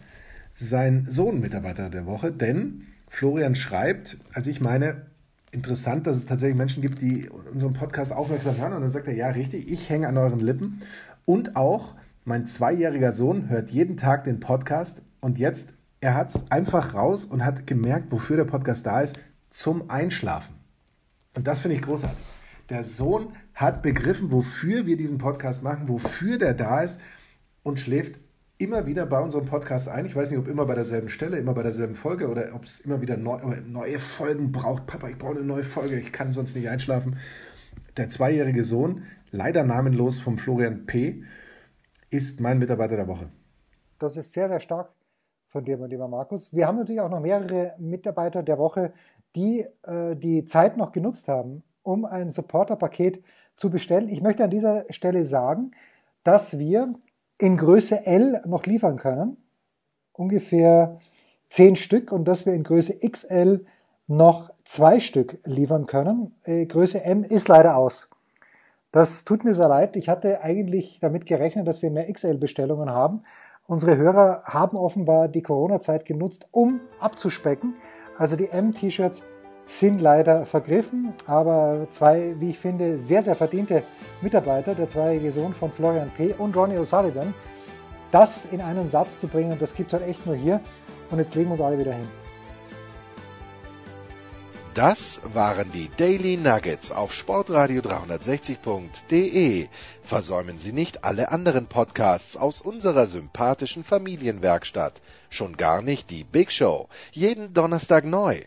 sein 0.52 1.06
Sohn 1.08 1.40
Mitarbeiter 1.40 1.88
der 1.88 2.04
Woche, 2.04 2.30
denn 2.30 2.86
Florian 3.08 3.54
schreibt, 3.54 4.18
als 4.34 4.46
ich 4.46 4.60
meine, 4.60 5.06
interessant, 5.52 6.06
dass 6.06 6.18
es 6.18 6.26
tatsächlich 6.26 6.58
Menschen 6.58 6.82
gibt, 6.82 7.00
die 7.00 7.30
unseren 7.30 7.72
Podcast 7.72 8.12
aufmerksam 8.12 8.58
hören 8.58 8.74
und 8.74 8.82
dann 8.82 8.90
sagt 8.90 9.08
er, 9.08 9.14
ja, 9.14 9.30
richtig, 9.30 9.72
ich 9.72 9.88
hänge 9.88 10.06
an 10.06 10.18
euren 10.18 10.38
Lippen 10.38 10.82
und 11.24 11.56
auch 11.56 11.94
mein 12.26 12.46
zweijähriger 12.46 13.12
Sohn 13.12 13.48
hört 13.48 13.70
jeden 13.70 13.96
Tag 13.96 14.24
den 14.24 14.38
Podcast 14.38 15.00
und 15.22 15.38
jetzt, 15.38 15.72
er 16.02 16.14
hat 16.14 16.28
es 16.28 16.50
einfach 16.50 16.92
raus 16.94 17.24
und 17.24 17.42
hat 17.42 17.66
gemerkt, 17.66 18.12
wofür 18.12 18.36
der 18.36 18.44
Podcast 18.44 18.84
da 18.84 19.00
ist, 19.00 19.18
zum 19.48 19.88
Einschlafen. 19.88 20.54
Und 21.34 21.46
das 21.46 21.60
finde 21.60 21.76
ich 21.76 21.82
großartig. 21.82 22.22
Der 22.68 22.84
Sohn 22.84 23.32
hat 23.60 23.82
begriffen, 23.82 24.32
wofür 24.32 24.86
wir 24.86 24.96
diesen 24.96 25.18
Podcast 25.18 25.62
machen, 25.62 25.88
wofür 25.88 26.38
der 26.38 26.54
da 26.54 26.80
ist 26.80 26.98
und 27.62 27.78
schläft 27.78 28.18
immer 28.56 28.86
wieder 28.86 29.04
bei 29.04 29.20
unserem 29.20 29.44
Podcast 29.44 29.86
ein. 29.86 30.06
Ich 30.06 30.16
weiß 30.16 30.30
nicht, 30.30 30.38
ob 30.38 30.48
immer 30.48 30.64
bei 30.64 30.74
derselben 30.74 31.10
Stelle, 31.10 31.36
immer 31.36 31.52
bei 31.52 31.62
derselben 31.62 31.94
Folge 31.94 32.28
oder 32.28 32.54
ob 32.54 32.64
es 32.64 32.80
immer 32.80 33.02
wieder 33.02 33.18
neu, 33.18 33.38
neue 33.66 33.98
Folgen 33.98 34.50
braucht. 34.50 34.86
Papa, 34.86 35.08
ich 35.08 35.18
brauche 35.18 35.32
eine 35.32 35.44
neue 35.44 35.62
Folge, 35.62 35.98
ich 35.98 36.10
kann 36.10 36.32
sonst 36.32 36.56
nicht 36.56 36.70
einschlafen. 36.70 37.18
Der 37.98 38.08
zweijährige 38.08 38.64
Sohn, 38.64 39.02
leider 39.30 39.62
namenlos 39.62 40.20
vom 40.20 40.38
Florian 40.38 40.86
P., 40.86 41.22
ist 42.08 42.40
mein 42.40 42.58
Mitarbeiter 42.58 42.96
der 42.96 43.08
Woche. 43.08 43.28
Das 43.98 44.16
ist 44.16 44.32
sehr, 44.32 44.48
sehr 44.48 44.60
stark 44.60 44.90
von 45.48 45.66
dir, 45.66 45.76
mein 45.76 45.90
lieber 45.90 46.08
Markus. 46.08 46.54
Wir 46.54 46.66
haben 46.66 46.78
natürlich 46.78 47.02
auch 47.02 47.10
noch 47.10 47.20
mehrere 47.20 47.74
Mitarbeiter 47.78 48.42
der 48.42 48.56
Woche, 48.56 48.94
die 49.36 49.66
äh, 49.82 50.16
die 50.16 50.44
Zeit 50.44 50.78
noch 50.78 50.92
genutzt 50.92 51.28
haben, 51.28 51.62
um 51.82 52.06
ein 52.06 52.30
Supporter-Paket 52.30 53.22
zu 53.60 53.68
bestellen. 53.68 54.08
Ich 54.08 54.22
möchte 54.22 54.42
an 54.42 54.48
dieser 54.48 54.86
Stelle 54.88 55.26
sagen, 55.26 55.72
dass 56.24 56.58
wir 56.58 56.94
in 57.36 57.58
Größe 57.58 58.06
L 58.06 58.40
noch 58.46 58.64
liefern 58.64 58.96
können, 58.96 59.36
ungefähr 60.14 60.98
10 61.50 61.76
Stück, 61.76 62.10
und 62.10 62.24
dass 62.24 62.46
wir 62.46 62.54
in 62.54 62.62
Größe 62.62 62.98
XL 63.06 63.66
noch 64.06 64.48
zwei 64.64 64.98
Stück 64.98 65.38
liefern 65.44 65.86
können. 65.86 66.34
Äh, 66.44 66.64
Größe 66.64 67.04
M 67.04 67.22
ist 67.22 67.48
leider 67.48 67.76
aus. 67.76 68.08
Das 68.92 69.26
tut 69.26 69.44
mir 69.44 69.54
sehr 69.54 69.68
leid. 69.68 69.94
Ich 69.94 70.08
hatte 70.08 70.40
eigentlich 70.40 70.98
damit 71.00 71.26
gerechnet, 71.26 71.68
dass 71.68 71.82
wir 71.82 71.90
mehr 71.90 72.10
XL-Bestellungen 72.10 72.88
haben. 72.88 73.24
Unsere 73.66 73.98
Hörer 73.98 74.42
haben 74.46 74.78
offenbar 74.78 75.28
die 75.28 75.42
Corona-Zeit 75.42 76.06
genutzt, 76.06 76.48
um 76.50 76.80
abzuspecken. 76.98 77.74
Also 78.16 78.36
die 78.36 78.48
M-T-Shirts 78.48 79.22
sind 79.78 80.00
leider 80.00 80.46
vergriffen, 80.46 81.14
aber 81.26 81.86
zwei, 81.90 82.34
wie 82.40 82.50
ich 82.50 82.58
finde, 82.58 82.98
sehr, 82.98 83.22
sehr 83.22 83.36
verdiente 83.36 83.84
Mitarbeiter, 84.20 84.74
der 84.74 84.88
zweijährige 84.88 85.30
Sohn 85.30 85.54
von 85.54 85.70
Florian 85.70 86.10
P. 86.10 86.34
und 86.36 86.56
Ronnie 86.56 86.76
O'Sullivan, 86.76 87.32
das 88.10 88.46
in 88.46 88.60
einen 88.60 88.88
Satz 88.88 89.20
zu 89.20 89.28
bringen, 89.28 89.56
das 89.60 89.74
gibt 89.74 89.92
es 89.92 90.00
halt 90.00 90.10
echt 90.10 90.26
nur 90.26 90.34
hier. 90.34 90.60
Und 91.10 91.20
jetzt 91.20 91.36
legen 91.36 91.50
wir 91.50 91.52
uns 91.52 91.60
alle 91.60 91.78
wieder 91.78 91.92
hin. 91.92 92.08
Das 94.74 95.20
waren 95.32 95.70
die 95.70 95.88
Daily 95.96 96.36
Nuggets 96.36 96.90
auf 96.90 97.12
Sportradio 97.12 97.80
360.de. 97.80 99.68
Versäumen 100.02 100.58
Sie 100.58 100.72
nicht 100.72 101.04
alle 101.04 101.30
anderen 101.30 101.66
Podcasts 101.66 102.36
aus 102.36 102.60
unserer 102.60 103.06
sympathischen 103.06 103.84
Familienwerkstatt. 103.84 105.00
Schon 105.28 105.56
gar 105.56 105.80
nicht 105.82 106.10
die 106.10 106.24
Big 106.24 106.50
Show. 106.50 106.88
Jeden 107.12 107.54
Donnerstag 107.54 108.04
neu. 108.04 108.42